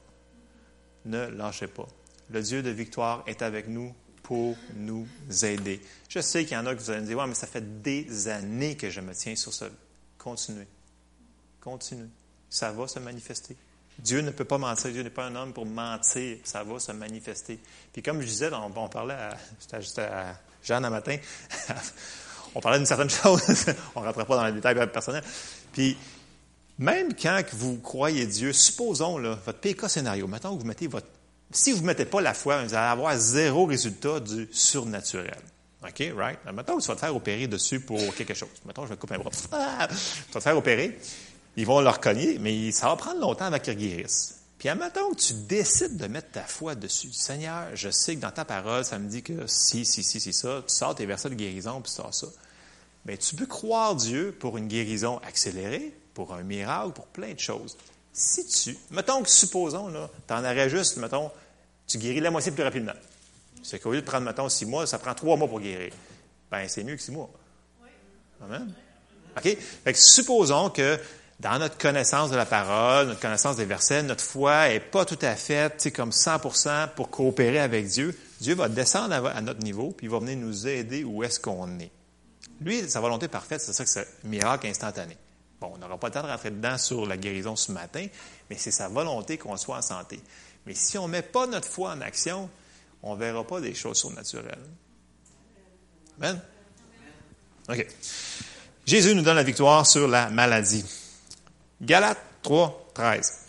Ne 1.05 1.27
lâchez 1.27 1.67
pas. 1.67 1.87
Le 2.29 2.41
Dieu 2.41 2.63
de 2.63 2.69
victoire 2.69 3.23
est 3.27 3.41
avec 3.41 3.67
nous 3.67 3.93
pour 4.29 4.55
nous 4.75 5.07
aider. 5.41 5.81
Je 6.07 6.19
sais 6.19 6.45
qu'il 6.45 6.53
y 6.53 6.57
en 6.57 6.67
a 6.67 6.75
qui 6.75 6.83
vous 6.83 6.91
allez 6.91 7.01
me 7.01 7.07
dire, 7.07 7.17
ouais, 7.17 7.25
mais 7.25 7.33
ça 7.33 7.47
fait 7.47 7.81
des 7.81 8.27
années 8.27 8.77
que 8.77 8.91
je 8.91 9.01
me 9.01 9.15
tiens 9.15 9.35
sur 9.35 9.51
ce. 9.51 9.65
Continuez. 10.19 10.67
Continuez. 11.59 12.09
Ça 12.47 12.71
va 12.71 12.87
se 12.87 12.99
manifester. 12.99 13.55
Dieu 13.97 14.21
ne 14.21 14.29
peut 14.29 14.45
pas 14.45 14.59
mentir. 14.59 14.91
Dieu 14.91 15.01
n'est 15.01 15.09
pas 15.09 15.25
un 15.25 15.35
homme 15.35 15.51
pour 15.51 15.65
mentir. 15.65 16.37
Ça 16.43 16.63
va 16.63 16.77
se 16.77 16.91
manifester. 16.91 17.59
Puis 17.91 18.03
comme 18.03 18.21
je 18.21 18.27
disais, 18.27 18.51
on, 18.53 18.87
parlait 18.87 19.15
à, 19.15 19.35
juste 19.79 19.97
à 19.97 20.39
Jeanne 20.63 20.85
un 20.85 20.91
matin, 20.91 21.17
on 22.53 22.59
parlait 22.59 22.77
d'une 22.77 22.85
certaine 22.85 23.09
chose. 23.09 23.41
on 23.95 24.01
ne 24.01 24.05
rentrait 24.05 24.25
pas 24.25 24.35
dans 24.35 24.45
les 24.45 24.51
détails 24.51 24.75
personnels. 24.91 25.23
Puis 25.73 25.97
même 26.77 27.15
quand 27.15 27.41
vous 27.53 27.79
croyez 27.79 28.27
Dieu, 28.27 28.53
supposons 28.53 29.17
là, 29.17 29.39
votre 29.43 29.59
PK 29.59 29.89
scénario, 29.89 30.27
maintenant 30.27 30.55
que 30.55 30.61
vous 30.61 30.67
mettez 30.67 30.85
votre 30.85 31.07
si 31.51 31.71
vous 31.71 31.81
ne 31.81 31.87
mettez 31.87 32.05
pas 32.05 32.21
la 32.21 32.33
foi, 32.33 32.63
vous 32.63 32.73
allez 32.73 32.91
avoir 32.91 33.17
zéro 33.17 33.65
résultat 33.65 34.19
du 34.19 34.47
surnaturel. 34.51 35.41
OK, 35.83 36.11
right? 36.15 36.39
Maintenant, 36.53 36.77
tu 36.77 36.87
vas 36.87 36.95
te 36.95 36.99
faire 36.99 37.15
opérer 37.15 37.47
dessus 37.47 37.79
pour 37.79 38.13
quelque 38.13 38.33
chose. 38.33 38.49
Maintenant, 38.65 38.85
je 38.85 38.89
vais 38.89 38.97
couper 38.97 39.15
un 39.15 39.19
bras. 39.19 39.31
Ah! 39.51 39.87
Tu 39.87 40.33
vas 40.33 40.39
te 40.39 40.43
faire 40.43 40.57
opérer. 40.57 40.99
Ils 41.55 41.65
vont 41.65 41.79
leur 41.79 41.99
cogner, 41.99 42.37
mais 42.39 42.71
ça 42.71 42.87
va 42.87 42.95
prendre 42.95 43.19
longtemps 43.19 43.45
avant 43.45 43.59
qu'ils 43.59 43.75
guérissent. 43.75 44.35
Puis, 44.57 44.67
maintenant 44.69 45.09
que 45.11 45.15
tu 45.15 45.33
décides 45.33 45.95
de 45.95 46.07
mettre 46.07 46.31
ta 46.31 46.43
foi 46.43 46.75
dessus, 46.75 47.13
Seigneur, 47.13 47.67
je 47.75 47.89
sais 47.89 48.15
que 48.15 48.19
dans 48.19 48.31
ta 48.31 48.43
parole, 48.43 48.83
ça 48.83 48.99
me 48.99 49.07
dit 49.07 49.23
que 49.23 49.47
si, 49.47 49.85
si, 49.85 50.03
si, 50.03 50.19
si, 50.19 50.33
ça, 50.33 50.61
tu 50.67 50.73
sors 50.75 50.95
tes 50.95 51.05
versets 51.05 51.29
de 51.29 51.35
guérison, 51.35 51.79
puis 51.81 51.89
tu 51.89 51.95
sors 51.95 52.13
ça. 52.13 52.27
Mais 53.05 53.17
tu 53.17 53.35
peux 53.35 53.45
croire 53.45 53.95
Dieu 53.95 54.35
pour 54.37 54.57
une 54.57 54.67
guérison 54.67 55.19
accélérée, 55.19 55.93
pour 56.13 56.33
un 56.33 56.43
miracle, 56.43 56.91
pour 56.91 57.07
plein 57.07 57.33
de 57.33 57.39
choses. 57.39 57.77
Si 58.19 58.45
tu, 58.45 58.77
mettons 58.91 59.23
que 59.23 59.29
supposons, 59.29 59.89
tu 60.27 60.33
en 60.33 60.39
aurais 60.39 60.69
juste, 60.69 60.97
mettons, 60.97 61.31
tu 61.87 61.97
guéris 61.97 62.19
la 62.19 62.29
moitié 62.29 62.51
plus 62.51 62.63
rapidement. 62.63 62.91
C'est 63.63 63.79
qu'au 63.79 63.93
lieu 63.93 64.01
de 64.01 64.05
prendre, 64.05 64.25
mettons, 64.25 64.49
six 64.49 64.65
mois, 64.65 64.85
ça 64.85 64.99
prend 64.99 65.13
trois 65.13 65.37
mois 65.37 65.47
pour 65.47 65.61
guérir. 65.61 65.93
Ben, 66.51 66.67
c'est 66.67 66.83
mieux 66.83 66.97
que 66.97 67.01
six 67.01 67.13
mois. 67.13 67.29
Amen. 68.43 68.73
OK? 69.37 69.43
Fait 69.85 69.93
que 69.93 69.97
supposons 69.97 70.69
que 70.69 70.99
dans 71.39 71.59
notre 71.59 71.77
connaissance 71.77 72.29
de 72.29 72.35
la 72.35 72.45
parole, 72.45 73.07
notre 73.07 73.21
connaissance 73.21 73.55
des 73.55 73.63
versets, 73.63 74.03
notre 74.03 74.23
foi 74.23 74.67
n'est 74.67 74.81
pas 74.81 75.05
tout 75.05 75.19
à 75.21 75.37
fait 75.37 75.89
comme 75.95 76.09
100% 76.09 76.89
pour 76.95 77.09
coopérer 77.09 77.59
avec 77.59 77.87
Dieu. 77.87 78.19
Dieu 78.41 78.53
va 78.53 78.67
descendre 78.67 79.27
à 79.27 79.39
notre 79.39 79.63
niveau, 79.63 79.91
puis 79.95 80.07
il 80.07 80.09
va 80.09 80.19
venir 80.19 80.35
nous 80.35 80.67
aider 80.67 81.05
où 81.05 81.23
est-ce 81.23 81.39
qu'on 81.39 81.79
est. 81.79 81.91
Lui, 82.59 82.89
sa 82.89 82.99
volonté 82.99 83.29
parfaite, 83.29 83.61
c'est 83.61 83.71
ça 83.71 83.85
que 83.85 83.89
c'est 83.89 84.01
un 84.01 84.27
miracle 84.27 84.67
instantané. 84.67 85.15
Bon, 85.59 85.71
on 85.73 85.77
n'aura 85.77 85.97
pas 85.97 86.07
le 86.07 86.13
temps 86.13 86.23
de 86.23 86.27
rentrer 86.27 86.51
dedans 86.51 86.77
sur 86.77 87.05
la 87.05 87.17
guérison 87.17 87.55
ce 87.55 87.71
matin, 87.71 88.05
mais 88.49 88.55
c'est 88.57 88.71
sa 88.71 88.87
volonté 88.87 89.37
qu'on 89.37 89.57
soit 89.57 89.77
en 89.77 89.81
santé. 89.81 90.19
Mais 90.65 90.73
si 90.73 90.97
on 90.97 91.07
ne 91.07 91.13
met 91.13 91.21
pas 91.21 91.47
notre 91.47 91.67
foi 91.67 91.91
en 91.91 92.01
action, 92.01 92.49
on 93.03 93.15
ne 93.15 93.19
verra 93.19 93.45
pas 93.45 93.59
des 93.59 93.73
choses 93.73 93.97
surnaturelles. 93.97 94.65
Amen? 96.21 96.41
OK. 97.69 97.87
Jésus 98.85 99.13
nous 99.15 99.21
donne 99.21 99.35
la 99.35 99.43
victoire 99.43 99.85
sur 99.85 100.07
la 100.07 100.29
maladie. 100.29 100.85
Galates 101.81 102.23
3, 102.41 102.91
13. 102.93 103.48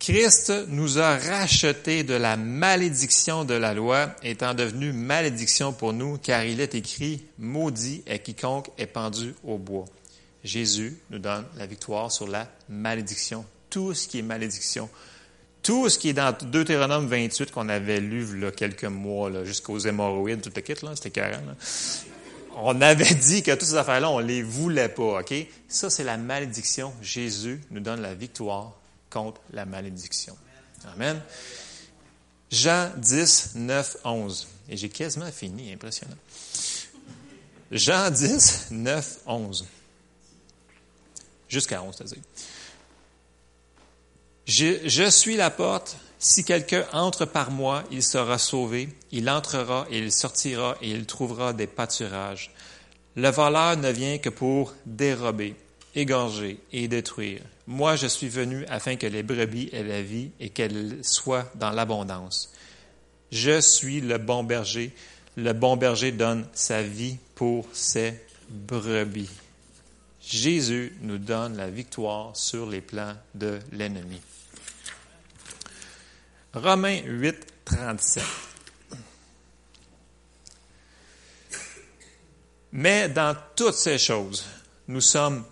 Christ 0.00 0.50
nous 0.68 0.98
a 0.98 1.18
rachetés 1.18 2.04
de 2.04 2.14
la 2.14 2.38
malédiction 2.38 3.44
de 3.44 3.52
la 3.52 3.74
loi, 3.74 4.16
étant 4.22 4.54
devenu 4.54 4.94
malédiction 4.94 5.74
pour 5.74 5.92
nous, 5.92 6.16
car 6.16 6.42
il 6.42 6.62
est 6.62 6.74
écrit, 6.74 7.22
maudit 7.38 8.02
est 8.06 8.20
quiconque 8.20 8.70
est 8.78 8.86
pendu 8.86 9.34
au 9.44 9.58
bois. 9.58 9.84
Jésus 10.42 10.96
nous 11.10 11.18
donne 11.18 11.44
la 11.58 11.66
victoire 11.66 12.10
sur 12.10 12.26
la 12.26 12.48
malédiction. 12.70 13.44
Tout 13.68 13.92
ce 13.92 14.08
qui 14.08 14.20
est 14.20 14.22
malédiction. 14.22 14.88
Tout 15.62 15.90
ce 15.90 15.98
qui 15.98 16.08
est 16.08 16.14
dans 16.14 16.34
Deutéronome 16.46 17.06
28 17.06 17.50
qu'on 17.50 17.68
avait 17.68 18.00
lu 18.00 18.46
a 18.46 18.50
quelques 18.52 18.84
mois, 18.84 19.44
jusqu'aux 19.44 19.80
hémorroïdes, 19.80 20.40
tout 20.40 20.50
le 20.56 20.62
kit, 20.62 20.82
là, 20.82 20.92
c'était 20.94 21.10
carré. 21.10 21.36
On 22.56 22.80
avait 22.80 23.14
dit 23.14 23.42
que 23.42 23.50
toutes 23.50 23.68
ces 23.68 23.76
affaires-là, 23.76 24.10
on 24.10 24.18
les 24.18 24.42
voulait 24.42 24.88
pas, 24.88 25.20
OK? 25.20 25.34
Ça, 25.68 25.90
c'est 25.90 26.04
la 26.04 26.16
malédiction. 26.16 26.94
Jésus 27.02 27.60
nous 27.70 27.80
donne 27.80 28.00
la 28.00 28.14
victoire 28.14 28.79
contre 29.10 29.40
la 29.52 29.64
malédiction. 29.64 30.36
Amen. 30.94 31.20
Jean 32.50 32.90
10, 32.96 33.52
9, 33.56 33.96
11. 34.04 34.48
Et 34.68 34.76
j'ai 34.76 34.88
quasiment 34.88 35.30
fini, 35.30 35.72
impressionnant. 35.72 36.16
Jean 37.70 38.10
10, 38.10 38.68
9, 38.70 39.18
11. 39.26 39.66
Jusqu'à 41.48 41.82
11, 41.82 41.94
c'est-à-dire. 41.96 42.22
Je, 44.46 44.88
je, 44.88 45.10
suis 45.10 45.36
la 45.36 45.50
porte. 45.50 45.96
Si 46.18 46.44
quelqu'un 46.44 46.84
entre 46.92 47.24
par 47.24 47.50
moi, 47.50 47.84
il 47.90 48.02
sera 48.02 48.38
sauvé. 48.38 48.88
Il 49.12 49.30
entrera 49.30 49.86
et 49.90 49.98
il 49.98 50.12
sortira 50.12 50.76
et 50.82 50.90
il 50.90 51.06
trouvera 51.06 51.52
des 51.52 51.66
pâturages. 51.66 52.52
Le 53.16 53.28
voleur 53.30 53.76
ne 53.76 53.90
vient 53.90 54.18
que 54.18 54.28
pour 54.28 54.74
dérober, 54.86 55.56
égorger 55.94 56.60
et 56.72 56.88
détruire. 56.88 57.42
Moi, 57.66 57.96
je 57.96 58.06
suis 58.06 58.28
venu 58.28 58.64
afin 58.66 58.96
que 58.96 59.06
les 59.06 59.22
brebis 59.22 59.70
aient 59.72 59.82
la 59.82 60.02
vie 60.02 60.30
et 60.40 60.50
qu'elles 60.50 60.98
soient 61.02 61.50
dans 61.54 61.70
l'abondance. 61.70 62.52
Je 63.32 63.60
suis 63.60 64.00
le 64.00 64.18
bon 64.18 64.44
berger. 64.44 64.92
Le 65.36 65.52
bon 65.52 65.76
berger 65.76 66.12
donne 66.12 66.46
sa 66.52 66.82
vie 66.82 67.16
pour 67.34 67.68
ses 67.72 68.14
brebis. 68.48 69.30
Jésus 70.20 70.96
nous 71.00 71.18
donne 71.18 71.56
la 71.56 71.70
victoire 71.70 72.36
sur 72.36 72.68
les 72.68 72.80
plans 72.80 73.16
de 73.34 73.58
l'ennemi. 73.72 74.20
Romains 76.52 77.00
8, 77.04 77.36
37. 77.64 78.24
Mais 82.72 83.08
dans 83.08 83.36
toutes 83.56 83.74
ces 83.74 83.98
choses, 83.98 84.44
nous 84.88 85.00
sommes 85.00 85.44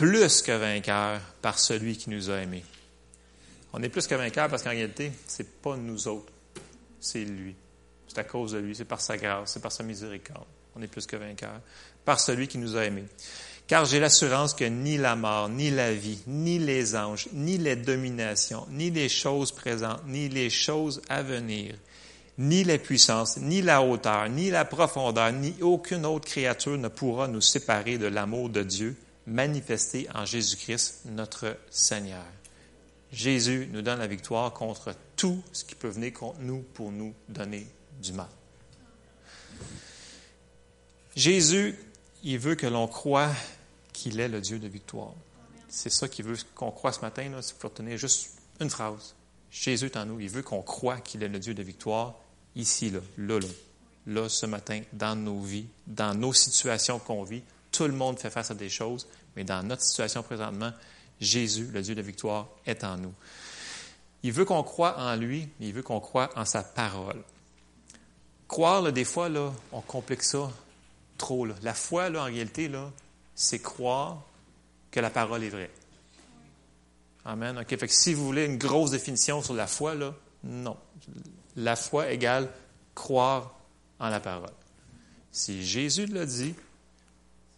plus 0.00 0.40
que 0.40 0.52
vainqueurs 0.52 1.20
par 1.42 1.58
celui 1.58 1.94
qui 1.94 2.08
nous 2.08 2.30
a 2.30 2.36
aimés. 2.36 2.64
On 3.74 3.82
est 3.82 3.90
plus 3.90 4.06
que 4.06 4.14
vainqueurs 4.14 4.48
parce 4.48 4.62
qu'en 4.62 4.70
réalité, 4.70 5.12
ce 5.28 5.42
n'est 5.42 5.48
pas 5.62 5.76
nous 5.76 6.08
autres, 6.08 6.32
c'est 6.98 7.22
lui. 7.22 7.54
C'est 8.08 8.16
à 8.16 8.24
cause 8.24 8.52
de 8.52 8.58
lui, 8.60 8.74
c'est 8.74 8.86
par 8.86 9.02
sa 9.02 9.18
grâce, 9.18 9.52
c'est 9.52 9.60
par 9.60 9.72
sa 9.72 9.84
miséricorde. 9.84 10.46
On 10.74 10.80
est 10.80 10.86
plus 10.86 11.06
que 11.06 11.16
vainqueurs 11.16 11.60
par 12.02 12.18
celui 12.18 12.48
qui 12.48 12.56
nous 12.56 12.78
a 12.78 12.86
aimés. 12.86 13.04
Car 13.66 13.84
j'ai 13.84 14.00
l'assurance 14.00 14.54
que 14.54 14.64
ni 14.64 14.96
la 14.96 15.16
mort, 15.16 15.50
ni 15.50 15.70
la 15.70 15.92
vie, 15.92 16.22
ni 16.26 16.58
les 16.58 16.96
anges, 16.96 17.28
ni 17.34 17.58
les 17.58 17.76
dominations, 17.76 18.66
ni 18.70 18.90
les 18.90 19.10
choses 19.10 19.52
présentes, 19.52 20.00
ni 20.06 20.30
les 20.30 20.48
choses 20.48 21.02
à 21.10 21.22
venir, 21.22 21.74
ni 22.38 22.64
les 22.64 22.78
puissances, 22.78 23.36
ni 23.36 23.60
la 23.60 23.82
hauteur, 23.82 24.30
ni 24.30 24.48
la 24.48 24.64
profondeur, 24.64 25.30
ni 25.32 25.54
aucune 25.60 26.06
autre 26.06 26.26
créature 26.26 26.78
ne 26.78 26.88
pourra 26.88 27.28
nous 27.28 27.42
séparer 27.42 27.98
de 27.98 28.06
l'amour 28.06 28.48
de 28.48 28.62
Dieu 28.62 28.96
manifesté 29.26 30.08
en 30.14 30.24
Jésus-Christ, 30.24 31.02
notre 31.06 31.56
Seigneur. 31.70 32.24
Jésus 33.12 33.68
nous 33.72 33.82
donne 33.82 33.98
la 33.98 34.06
victoire 34.06 34.52
contre 34.52 34.94
tout 35.16 35.42
ce 35.52 35.64
qui 35.64 35.74
peut 35.74 35.88
venir 35.88 36.12
contre 36.12 36.40
nous 36.40 36.60
pour 36.74 36.92
nous 36.92 37.14
donner 37.28 37.66
du 38.00 38.12
mal. 38.12 38.28
Jésus, 41.16 41.76
il 42.22 42.38
veut 42.38 42.54
que 42.54 42.66
l'on 42.66 42.86
croie 42.86 43.30
qu'il 43.92 44.20
est 44.20 44.28
le 44.28 44.40
Dieu 44.40 44.58
de 44.58 44.68
victoire. 44.68 45.12
C'est 45.68 45.90
ça 45.90 46.08
qu'il 46.08 46.24
veut 46.24 46.36
qu'on 46.54 46.70
croie 46.70 46.92
ce 46.92 47.00
matin. 47.00 47.28
Là, 47.28 47.42
si 47.42 47.54
vous 47.60 47.96
juste 47.96 48.38
une 48.60 48.70
phrase. 48.70 49.14
Jésus 49.50 49.86
est 49.86 49.96
en 49.96 50.06
nous. 50.06 50.20
Il 50.20 50.28
veut 50.28 50.42
qu'on 50.42 50.62
croie 50.62 50.98
qu'il 50.98 51.22
est 51.22 51.28
le 51.28 51.38
Dieu 51.38 51.54
de 51.54 51.62
victoire 51.62 52.14
ici, 52.54 52.90
là, 52.90 53.00
là, 53.18 53.40
là, 54.06 54.28
ce 54.28 54.46
matin, 54.46 54.82
dans 54.92 55.16
nos 55.16 55.40
vies, 55.40 55.66
dans 55.86 56.14
nos 56.14 56.32
situations 56.32 56.98
qu'on 56.98 57.24
vit. 57.24 57.42
Tout 57.80 57.86
le 57.86 57.94
monde 57.94 58.18
fait 58.18 58.28
face 58.28 58.50
à 58.50 58.54
des 58.54 58.68
choses, 58.68 59.06
mais 59.34 59.42
dans 59.42 59.62
notre 59.62 59.80
situation 59.80 60.22
présentement, 60.22 60.70
Jésus, 61.18 61.70
le 61.72 61.80
Dieu 61.80 61.94
de 61.94 62.02
victoire, 62.02 62.48
est 62.66 62.84
en 62.84 62.98
nous. 62.98 63.14
Il 64.22 64.32
veut 64.32 64.44
qu'on 64.44 64.62
croie 64.62 64.98
en 64.98 65.16
lui, 65.16 65.48
mais 65.58 65.68
il 65.68 65.72
veut 65.72 65.80
qu'on 65.80 65.98
croie 65.98 66.28
en 66.36 66.44
sa 66.44 66.62
parole. 66.62 67.22
Croire, 68.48 68.92
des 68.92 69.06
fois, 69.06 69.30
on 69.72 69.80
complique 69.80 70.22
ça 70.22 70.50
trop. 71.16 71.46
La 71.62 71.72
foi, 71.72 72.10
là, 72.10 72.20
en 72.20 72.26
réalité, 72.26 72.70
c'est 73.34 73.60
croire 73.60 74.24
que 74.90 75.00
la 75.00 75.08
parole 75.08 75.42
est 75.42 75.48
vraie. 75.48 75.70
Amen. 77.24 77.60
OK. 77.60 77.82
Si 77.88 78.12
vous 78.12 78.26
voulez 78.26 78.44
une 78.44 78.58
grosse 78.58 78.90
définition 78.90 79.42
sur 79.42 79.54
la 79.54 79.66
foi, 79.66 79.94
non. 80.44 80.76
La 81.56 81.76
foi 81.76 82.10
égale 82.10 82.50
croire 82.94 83.58
en 83.98 84.10
la 84.10 84.20
parole. 84.20 84.52
Si 85.32 85.64
Jésus 85.64 86.04
l'a 86.04 86.26
dit, 86.26 86.54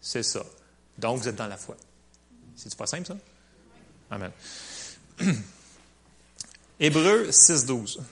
c'est 0.02 0.24
ça. 0.24 0.44
Donc, 0.98 1.20
vous 1.20 1.28
êtes 1.28 1.36
dans 1.36 1.46
la 1.46 1.56
foi. 1.56 1.76
C'est 2.56 2.74
pas 2.76 2.86
simple, 2.86 3.06
ça? 3.06 3.16
Amen. 4.10 4.30
Hébreu 6.80 7.30
6, 7.30 7.64
12. 7.64 8.02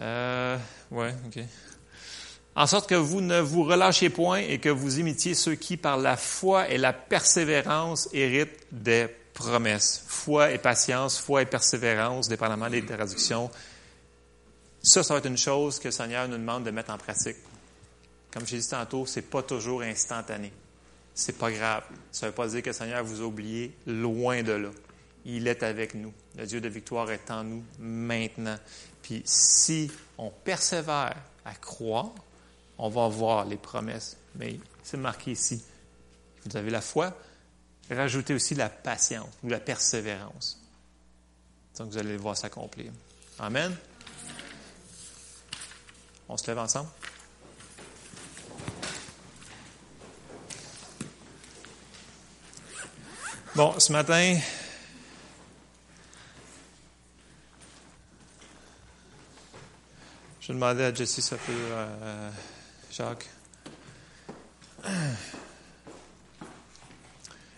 Euh, 0.00 0.58
ouais, 0.90 1.14
OK. 1.26 1.42
En 2.54 2.66
sorte 2.66 2.88
que 2.88 2.94
vous 2.96 3.20
ne 3.20 3.40
vous 3.40 3.62
relâchiez 3.62 4.10
point 4.10 4.38
et 4.38 4.58
que 4.58 4.68
vous 4.68 4.98
imitiez 4.98 5.34
ceux 5.34 5.54
qui, 5.54 5.76
par 5.76 5.96
la 5.96 6.16
foi 6.16 6.68
et 6.68 6.76
la 6.76 6.92
persévérance, 6.92 8.08
héritent 8.12 8.66
des 8.72 9.06
promesses. 9.32 10.02
Foi 10.06 10.50
et 10.50 10.58
patience, 10.58 11.18
foi 11.18 11.42
et 11.42 11.46
persévérance, 11.46 12.28
dépendamment 12.28 12.68
des 12.68 12.84
traductions. 12.84 13.48
Ça, 14.88 15.02
ça 15.02 15.12
va 15.12 15.18
être 15.18 15.26
une 15.26 15.36
chose 15.36 15.78
que 15.78 15.88
le 15.88 15.92
Seigneur 15.92 16.26
nous 16.28 16.38
demande 16.38 16.64
de 16.64 16.70
mettre 16.70 16.90
en 16.90 16.96
pratique. 16.96 17.36
Comme 18.32 18.46
j'ai 18.46 18.58
dit 18.58 18.68
tantôt, 18.68 19.04
ce 19.04 19.20
n'est 19.20 19.26
pas 19.26 19.42
toujours 19.42 19.82
instantané. 19.82 20.50
C'est 21.14 21.36
pas 21.36 21.52
grave. 21.52 21.84
Ça 22.10 22.24
ne 22.24 22.30
veut 22.30 22.34
pas 22.34 22.48
dire 22.48 22.62
que 22.62 22.70
le 22.70 22.72
Seigneur 22.72 23.04
vous 23.04 23.20
a 23.20 23.24
oublié, 23.24 23.76
loin 23.86 24.42
de 24.42 24.52
là. 24.52 24.70
Il 25.26 25.46
est 25.46 25.62
avec 25.62 25.92
nous. 25.92 26.14
Le 26.38 26.46
Dieu 26.46 26.62
de 26.62 26.68
victoire 26.70 27.10
est 27.10 27.30
en 27.30 27.44
nous 27.44 27.62
maintenant. 27.78 28.56
Puis 29.02 29.20
si 29.26 29.90
on 30.16 30.30
persévère 30.30 31.16
à 31.44 31.54
croire, 31.54 32.14
on 32.78 32.88
va 32.88 33.08
voir 33.08 33.44
les 33.44 33.58
promesses. 33.58 34.16
Mais 34.36 34.58
c'est 34.82 34.96
marqué 34.96 35.32
ici. 35.32 35.62
Vous 36.46 36.56
avez 36.56 36.70
la 36.70 36.80
foi, 36.80 37.14
rajoutez 37.90 38.32
aussi 38.32 38.54
la 38.54 38.70
patience 38.70 39.28
ou 39.42 39.50
la 39.50 39.60
persévérance. 39.60 40.58
Donc 41.76 41.90
vous 41.90 41.98
allez 41.98 42.16
voir 42.16 42.38
s'accomplir. 42.38 42.90
Amen. 43.38 43.76
On 46.28 46.36
se 46.36 46.46
lève 46.46 46.58
ensemble. 46.58 46.88
Bon, 53.54 53.78
ce 53.80 53.90
matin, 53.92 54.38
je 60.40 60.52
demandais 60.52 60.84
à 60.84 60.94
Jessie, 60.94 61.22
ça 61.22 61.36
peut, 61.36 61.52
Jacques. 62.92 63.28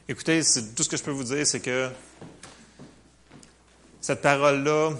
Écoutez, 0.08 0.40
tout 0.74 0.82
ce 0.82 0.88
que 0.88 0.96
je 0.96 1.02
peux 1.02 1.10
vous 1.10 1.24
dire, 1.24 1.46
c'est 1.46 1.60
que 1.60 1.90
cette 4.00 4.22
parole-là, 4.22 4.92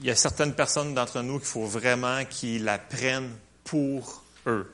il 0.00 0.06
y 0.06 0.10
a 0.10 0.16
certaines 0.16 0.54
personnes 0.54 0.94
d'entre 0.94 1.20
nous 1.22 1.38
qu'il 1.38 1.46
faut 1.46 1.66
vraiment 1.66 2.24
qu'ils 2.24 2.64
la 2.64 2.78
prennent 2.78 3.36
pour 3.64 4.22
eux. 4.46 4.70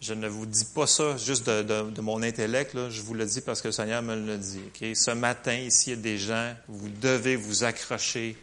Je 0.00 0.14
ne 0.14 0.28
vous 0.28 0.46
dis 0.46 0.66
pas 0.66 0.86
ça 0.86 1.16
juste 1.16 1.48
de, 1.48 2.00
mon 2.00 2.22
intellect, 2.22 2.76
je 2.90 3.02
vous 3.02 3.14
le 3.14 3.26
dis 3.26 3.40
parce 3.40 3.60
que 3.60 3.68
le 3.68 3.72
Seigneur 3.72 4.02
me 4.02 4.14
le 4.14 4.36
dit. 4.36 4.94
Ce 4.94 5.10
matin, 5.10 5.54
ici, 5.54 5.90
il 5.90 5.96
y 5.96 5.98
a 5.98 6.02
des 6.02 6.18
gens, 6.18 6.54
vous 6.68 6.88
devez 6.88 7.34
vous 7.34 7.64
accrocher 7.64 8.36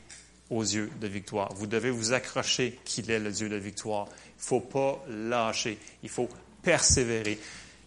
aux 0.50 0.64
yeux 0.64 0.92
de 1.00 1.08
victoire. 1.08 1.54
Vous 1.54 1.68
devez 1.68 1.92
vous 1.92 2.12
accrocher 2.14 2.80
qu'il 2.84 3.10
est 3.10 3.20
le 3.20 3.32
Dieu 3.32 3.48
de 3.48 3.56
victoire. 3.56 4.08
Il 4.10 4.42
ne 4.42 4.46
faut 4.46 4.60
pas 4.60 5.02
lâcher, 5.08 5.78
il 6.04 6.10
faut 6.10 6.28
persévérer. 6.62 7.40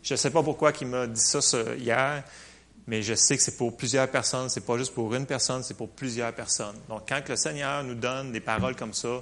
Je 0.03 0.15
ne 0.15 0.17
sais 0.17 0.31
pas 0.31 0.43
pourquoi 0.43 0.73
il 0.81 0.87
m'a 0.87 1.07
dit 1.07 1.21
ça 1.21 1.41
hier, 1.77 2.25
mais 2.89 3.03
je 3.03 3.13
sais 3.13 3.37
que 3.37 3.43
c'est 3.43 3.59
pour 3.59 3.77
plusieurs 3.77 4.09
personnes, 4.11 4.49
c'est 4.49 4.65
pas 4.65 4.79
juste 4.79 4.95
pour 4.95 5.15
une 5.15 5.27
personne, 5.27 5.63
c'est 5.63 5.77
pour 5.77 5.91
plusieurs 5.91 6.33
personnes. 6.33 6.75
Donc, 6.89 7.03
quand 7.07 7.21
le 7.29 7.37
Seigneur 7.37 7.85
nous 7.85 7.95
donne 7.95 8.33
des 8.33 8.41
paroles 8.41 8.77
comme 8.77 8.95
ça, 8.95 9.21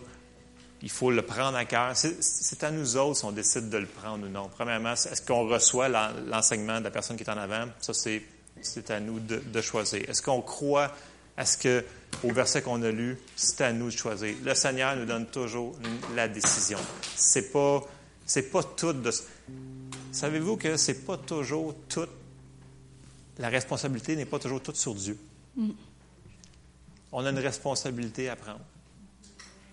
il 0.83 0.89
faut 0.89 1.11
le 1.11 1.23
prendre 1.23 1.57
à 1.57 1.65
cœur. 1.65 1.91
C'est 1.97 2.63
à 2.63 2.71
nous 2.71 2.97
autres 2.97 3.19
si 3.19 3.25
on 3.25 3.33
décide 3.33 3.69
de 3.69 3.79
le 3.79 3.87
prendre 3.87 4.25
ou 4.25 4.31
non. 4.31 4.49
Premièrement, 4.55 4.93
est-ce 4.93 5.21
qu'on 5.21 5.49
reçoit 5.49 5.89
l'enseignement 5.89 6.79
de 6.79 6.85
la 6.85 6.93
personne 6.93 7.17
qui 7.17 7.25
est 7.25 7.29
en 7.29 7.37
avant? 7.37 7.65
Ça, 7.81 7.93
c'est 7.93 8.91
à 8.91 9.01
nous 9.01 9.19
de, 9.19 9.61
choisir. 9.61 10.09
Est-ce 10.09 10.23
qu'on 10.23 10.43
croit 10.43 10.93
à 11.37 11.45
ce 11.45 11.59
que, 11.59 11.85
au 12.23 12.31
verset 12.31 12.63
qu'on 12.63 12.81
a 12.85 12.91
lu, 12.93 13.19
c'est 13.35 13.63
à 13.63 13.73
nous 13.73 13.87
de 13.87 13.97
choisir? 13.97 14.37
Le 14.45 14.55
Seigneur 14.55 14.95
nous 14.95 15.07
donne 15.07 15.27
toujours 15.27 15.75
la 16.15 16.29
décision. 16.29 16.79
C'est 17.17 17.51
pas, 17.51 17.83
pas 18.53 18.63
tout 18.63 18.93
de. 18.93 19.11
Savez-vous 20.13 20.57
que 20.57 20.77
c'est 20.77 21.05
pas 21.05 21.17
toujours 21.17 21.75
tout 21.89 22.07
la 23.38 23.49
responsabilité 23.49 24.16
n'est 24.16 24.27
pas 24.27 24.38
toujours 24.38 24.62
toute 24.62 24.77
sur 24.77 24.94
Dieu. 24.94 25.18
Mm. 25.57 25.70
On 27.12 27.25
a 27.25 27.31
une 27.31 27.38
responsabilité 27.38 28.29
à 28.29 28.37
prendre. 28.37 28.61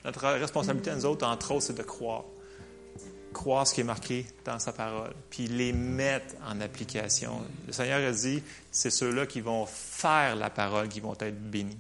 Notre 0.06 0.28
responsabilité 0.28 0.92
à 0.92 0.96
nous 0.96 1.06
autres, 1.06 1.26
entre 1.26 1.52
autres, 1.52 1.66
c'est 1.66 1.78
de 1.78 1.84
croire. 1.84 2.24
Croire 3.34 3.66
ce 3.66 3.74
qui 3.74 3.82
est 3.82 3.86
marqué 3.86 4.26
dans 4.46 4.60
sa 4.60 4.74
parole, 4.74 5.14
puis 5.30 5.48
les 5.48 5.74
mettre 5.74 6.36
en 6.46 6.62
application. 6.62 7.42
Le 7.66 7.74
Seigneur 7.74 8.08
a 8.08 8.12
dit, 8.12 8.44
c'est 8.72 8.92
ceux-là 8.92 9.26
qui 9.26 9.42
vont 9.42 9.66
faire 9.66 10.36
la 10.36 10.50
parole 10.50 10.88
qui 10.88 11.00
vont 11.00 11.16
être 11.20 11.42
bénis. 11.50 11.80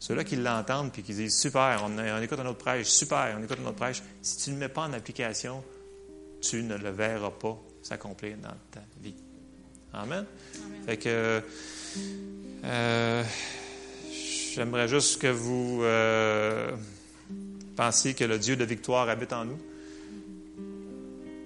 Ceux-là 0.00 0.24
qui 0.24 0.36
l'entendent 0.36 0.92
puis 0.92 1.02
qui 1.02 1.14
disent, 1.14 1.38
super, 1.38 1.82
on, 1.84 1.96
on 1.96 2.20
écoute 2.20 2.40
un 2.40 2.46
autre 2.46 2.58
prêche, 2.58 2.88
super, 2.88 3.36
on 3.38 3.42
écoute 3.42 3.58
un 3.62 3.68
autre 3.68 3.76
prêche. 3.76 4.02
Si 4.20 4.36
tu 4.38 4.50
ne 4.50 4.56
le 4.56 4.60
mets 4.60 4.68
pas 4.68 4.82
en 4.82 4.92
application, 4.92 5.62
tu 6.42 6.62
ne 6.62 6.76
le 6.76 6.90
verras 6.90 7.30
pas 7.30 7.56
s'accomplir 7.82 8.36
dans 8.36 8.54
ta 8.70 8.80
vie. 9.00 9.14
Amen. 9.94 10.24
Fait 10.86 10.96
que 10.96 11.42
euh, 12.64 13.22
j'aimerais 14.54 14.88
juste 14.88 15.20
que 15.20 15.26
vous 15.26 15.80
euh, 15.82 16.72
pensiez 17.76 18.14
que 18.14 18.24
le 18.24 18.38
Dieu 18.38 18.56
de 18.56 18.64
victoire 18.64 19.08
habite 19.08 19.32
en 19.32 19.44
nous. 19.44 19.58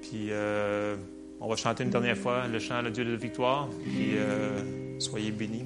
Puis 0.03 0.29
euh, 0.31 0.97
on 1.41 1.49
va 1.49 1.57
chanter 1.57 1.85
une 1.85 1.91
dernière 1.91 2.17
fois 2.17 2.47
le 2.47 2.59
chant 2.59 2.83
Le 2.83 2.91
Dieu 2.91 3.05
de 3.05 3.17
victoire. 3.17 3.69
Puis 3.85 4.17
soyez 4.99 5.31
bénis. 5.31 5.65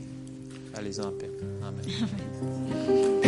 Allez 0.75 1.01
en 1.01 1.11
paix. 1.11 1.31
Amen. 1.63 3.20